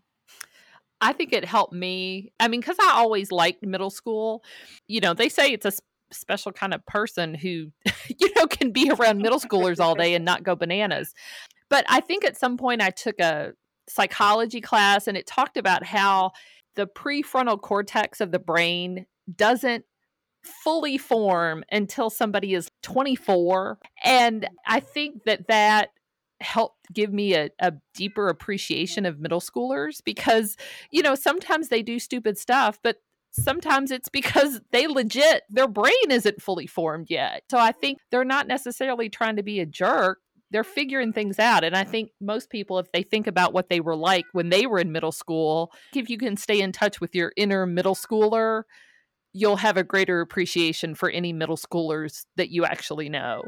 [1.01, 2.31] I think it helped me.
[2.39, 4.43] I mean, because I always liked middle school.
[4.87, 5.71] You know, they say it's a
[6.11, 7.71] special kind of person who,
[8.19, 11.13] you know, can be around middle schoolers all day and not go bananas.
[11.69, 13.53] But I think at some point I took a
[13.87, 16.31] psychology class and it talked about how
[16.75, 19.05] the prefrontal cortex of the brain
[19.35, 19.85] doesn't
[20.43, 25.89] fully form until somebody is 24 and i think that that
[26.39, 30.55] helped give me a, a deeper appreciation of middle schoolers because
[30.91, 33.01] you know sometimes they do stupid stuff but
[33.31, 37.43] sometimes it's because they legit their brain isn't fully formed yet.
[37.49, 40.19] So i think they're not necessarily trying to be a jerk.
[40.51, 41.63] They're figuring things out.
[41.63, 44.65] And i think most people if they think about what they were like when they
[44.65, 48.63] were in middle school if you can stay in touch with your inner middle schooler
[49.33, 53.43] you'll have a greater appreciation for any middle schoolers that you actually know.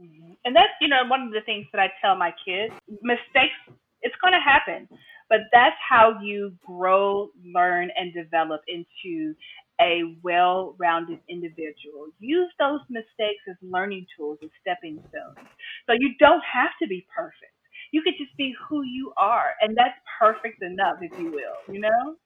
[0.00, 0.32] Mm-hmm.
[0.44, 3.54] And that's, you know, one of the things that I tell my kids mistakes,
[4.02, 4.88] it's going to happen.
[5.28, 9.34] But that's how you grow, learn, and develop into
[9.80, 12.08] a well rounded individual.
[12.18, 15.48] Use those mistakes as learning tools, as stepping stones.
[15.86, 17.52] So you don't have to be perfect.
[17.92, 19.54] You could just be who you are.
[19.60, 22.16] And that's perfect enough, if you will, you know?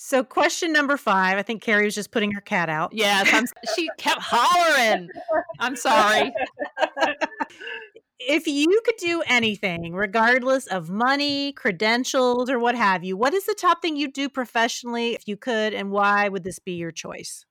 [0.00, 1.38] So, question number five.
[1.38, 2.92] I think Carrie was just putting her cat out.
[2.92, 5.08] Yes, I'm, she kept hollering.
[5.58, 6.32] I'm sorry.
[8.20, 13.46] if you could do anything, regardless of money, credentials, or what have you, what is
[13.46, 16.90] the top thing you'd do professionally if you could, and why would this be your
[16.90, 17.44] choice?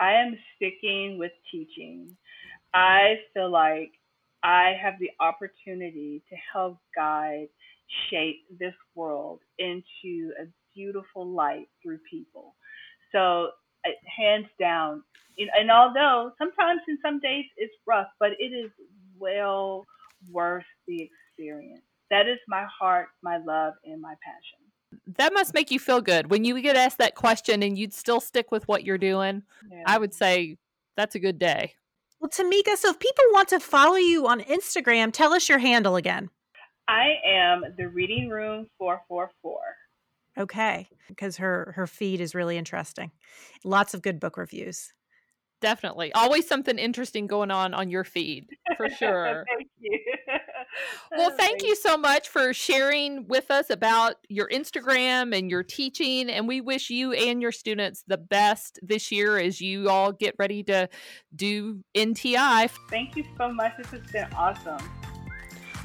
[0.00, 2.16] I am sticking with teaching.
[2.72, 3.92] I feel like
[4.42, 7.48] I have the opportunity to help guide,
[8.10, 12.54] shape this world into a beautiful light through people.
[13.12, 13.50] So,
[14.16, 15.02] hands down,
[15.38, 18.70] and although sometimes in some days it's rough, but it is
[19.18, 19.84] well
[20.30, 21.82] worth the experience.
[22.10, 24.58] That is my heart, my love, and my passion.
[25.16, 28.20] That must make you feel good when you get asked that question and you'd still
[28.20, 29.42] stick with what you're doing.
[29.70, 29.82] Yeah.
[29.86, 30.56] I would say
[30.96, 31.74] that's a good day.
[32.20, 35.96] Well, Tamika, so if people want to follow you on Instagram, tell us your handle
[35.96, 36.30] again.
[36.88, 39.60] I am the Reading Room 444.
[40.36, 43.12] Okay, because her her feed is really interesting.
[43.64, 44.92] Lots of good book reviews.
[45.64, 46.12] Definitely.
[46.12, 49.46] Always something interesting going on on your feed, for sure.
[49.56, 49.98] thank you.
[51.16, 56.28] well, thank you so much for sharing with us about your Instagram and your teaching
[56.28, 60.34] and we wish you and your students the best this year as you all get
[60.38, 60.86] ready to
[61.34, 62.68] do NTI.
[62.90, 63.72] Thank you so much.
[63.78, 64.86] This has been awesome.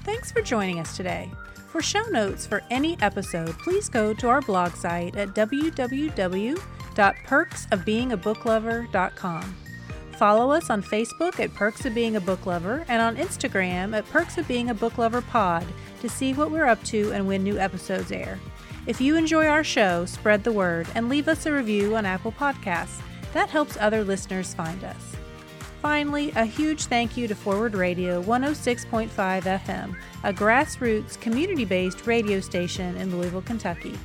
[0.04, 1.32] Thanks for joining us today.
[1.70, 6.62] For show notes for any episode, please go to our blog site at www
[7.00, 9.69] www.perksofbeingabooklover.com.
[10.20, 14.06] Follow us on Facebook at Perks of Being a Book Lover and on Instagram at
[14.10, 15.66] Perks of Being a Book Lover Pod
[16.02, 18.38] to see what we're up to and when new episodes air.
[18.86, 22.34] If you enjoy our show, spread the word and leave us a review on Apple
[22.34, 23.02] Podcasts.
[23.32, 25.16] That helps other listeners find us.
[25.82, 29.96] Finally, a huge thank you to Forward Radio 106.5 FM,
[30.26, 33.98] a grassroots, community based radio station in Louisville, Kentucky.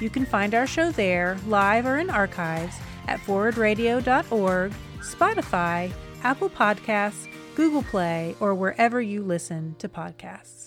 [0.00, 2.76] You can find our show there, live or in archives,
[3.08, 4.72] at forwardradio.org,
[5.02, 5.92] Spotify,
[6.22, 10.61] Apple Podcasts, Google Play, or wherever you listen to podcasts.